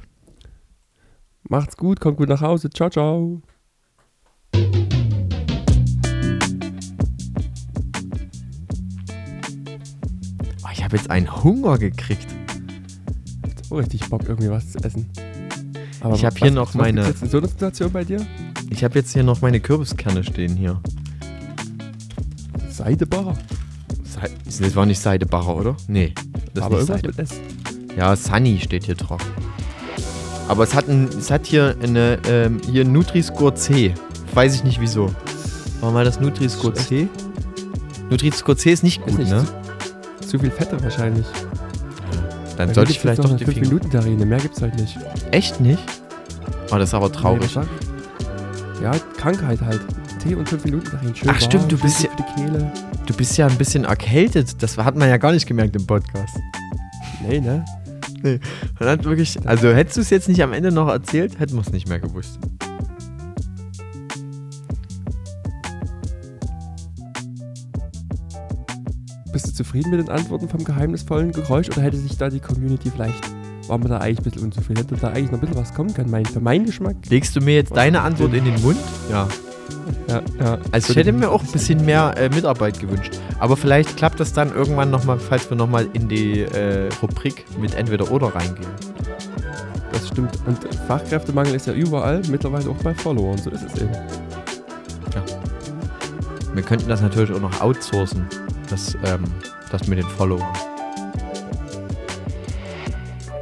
[1.49, 2.70] Macht's gut, kommt gut nach Hause.
[2.70, 3.43] Ciao, ciao.
[10.95, 12.27] Habe jetzt einen Hunger gekriegt.
[13.45, 15.11] Jetzt auch richtig Bock, irgendwie was zu essen.
[16.01, 17.01] Aber ich habe hier noch was meine.
[17.01, 18.25] Was jetzt in so einer Situation bei dir?
[18.71, 20.81] Ich habe jetzt hier noch meine Kürbiskerne stehen hier.
[22.69, 23.37] Seidebacher?
[24.49, 25.77] Se das war nicht Seidebacher, oder?
[25.89, 26.15] Nee.
[26.53, 27.29] Das Aber ist nicht Seide.
[27.97, 29.21] Ja, Sunny steht hier drauf.
[30.47, 33.95] Aber es hat, ein, es hat hier eine ähm, hier Nutri-Score C.
[34.35, 35.14] Weiß ich nicht wieso.
[35.80, 37.09] Warum mal das Nutri-Score C?
[38.11, 39.47] Nutri-Score C ist nicht gut, ist nicht ne?
[40.26, 41.26] zu viel Fette wahrscheinlich.
[42.57, 44.99] Dann da sollte ich vielleicht doch die 5 Minuten Terrine, mehr gibt's halt nicht.
[45.30, 45.82] Echt nicht?
[46.70, 47.55] Oh, das ist aber traurig.
[47.55, 47.62] Nee,
[48.82, 49.80] ja, Krankheit halt.
[50.22, 51.14] Tee und 5 Minuten Terrine.
[51.14, 52.11] Schön Ach warm, stimmt, du bist ja
[53.07, 54.62] Du bist ja ein bisschen erkältet.
[54.62, 56.37] Das hat man ja gar nicht gemerkt im Podcast.
[57.26, 57.64] Nee, ne?
[58.22, 58.41] Nee.
[58.80, 61.61] Man hat wirklich, also hättest du es jetzt nicht am Ende noch erzählt, hätten wir
[61.61, 62.39] es nicht mehr gewusst.
[69.45, 72.90] Bist du zufrieden mit den Antworten vom geheimnisvollen Geräusch oder hätte sich da die Community
[72.90, 73.14] vielleicht,
[73.68, 74.78] war man da eigentlich ein bisschen unzufrieden?
[74.78, 76.97] Hätte da eigentlich noch ein bisschen was kommen können, mein, für meinen Geschmack?
[77.11, 78.78] Legst du mir jetzt deine Antwort in den Mund?
[79.11, 79.28] Ja.
[80.09, 80.59] Ja, ja.
[80.72, 83.18] Also ich hätte mir auch ein bisschen mehr äh, Mitarbeit gewünscht.
[83.38, 87.74] Aber vielleicht klappt das dann irgendwann nochmal, falls wir nochmal in die äh, Rubrik mit
[87.74, 88.70] entweder oder reingehen.
[89.92, 90.38] Das stimmt.
[90.47, 93.36] Und Fachkräftemangel ist ja überall, mittlerweile auch bei Followern.
[93.36, 93.92] So ist es eben.
[93.92, 95.22] Ja.
[96.55, 98.26] Wir könnten das natürlich auch noch outsourcen
[98.71, 99.25] das, ähm,
[99.71, 100.53] das mit den Followern.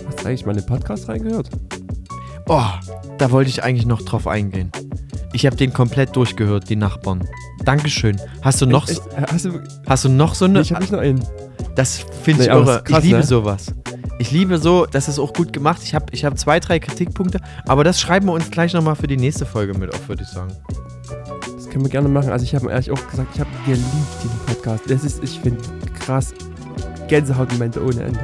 [0.06, 1.48] Hast du eigentlich mal in den Podcast reingehört?
[2.48, 2.64] Oh,
[3.18, 4.70] da wollte ich eigentlich noch drauf eingehen.
[5.32, 7.26] Ich habe den komplett durchgehört, die Nachbarn.
[7.64, 8.20] Dankeschön.
[8.42, 9.32] Hast du noch, echt, echt?
[9.32, 10.60] Hast, du, hast du noch so eine.
[10.60, 11.24] Ich habe nicht noch einen.
[11.74, 12.82] Das finde ich nee, irre.
[12.84, 13.24] Krass, ich liebe ne?
[13.24, 13.66] sowas.
[14.18, 15.80] Ich liebe so, das ist auch gut gemacht.
[15.82, 19.06] Ich habe ich hab zwei, drei Kritikpunkte, aber das schreiben wir uns gleich nochmal für
[19.06, 20.52] die nächste Folge mit auf, würde ich sagen.
[21.72, 22.30] Können wir gerne machen.
[22.30, 23.86] Also ich habe ehrlich auch gesagt, ich habe geliebt
[24.22, 24.90] diesen Podcast.
[24.90, 25.62] Das ist, ich finde,
[25.98, 26.34] krass.
[27.08, 28.20] Gänsehautmomente ohne Ende.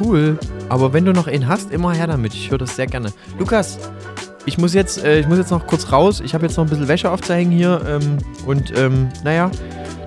[0.00, 0.38] Cool.
[0.70, 2.32] Aber wenn du noch einen hast, immer her damit.
[2.32, 3.12] Ich höre das sehr gerne.
[3.38, 3.78] Lukas,
[4.46, 6.22] ich muss jetzt, äh, ich muss jetzt noch kurz raus.
[6.24, 7.82] Ich habe jetzt noch ein bisschen Wäsche aufzuhängen hier.
[7.86, 8.16] Ähm,
[8.46, 9.50] und ähm, naja,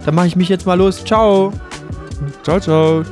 [0.03, 1.05] dann mache ich mich jetzt mal los.
[1.05, 1.53] Ciao.
[2.41, 3.05] Ciao, ciao.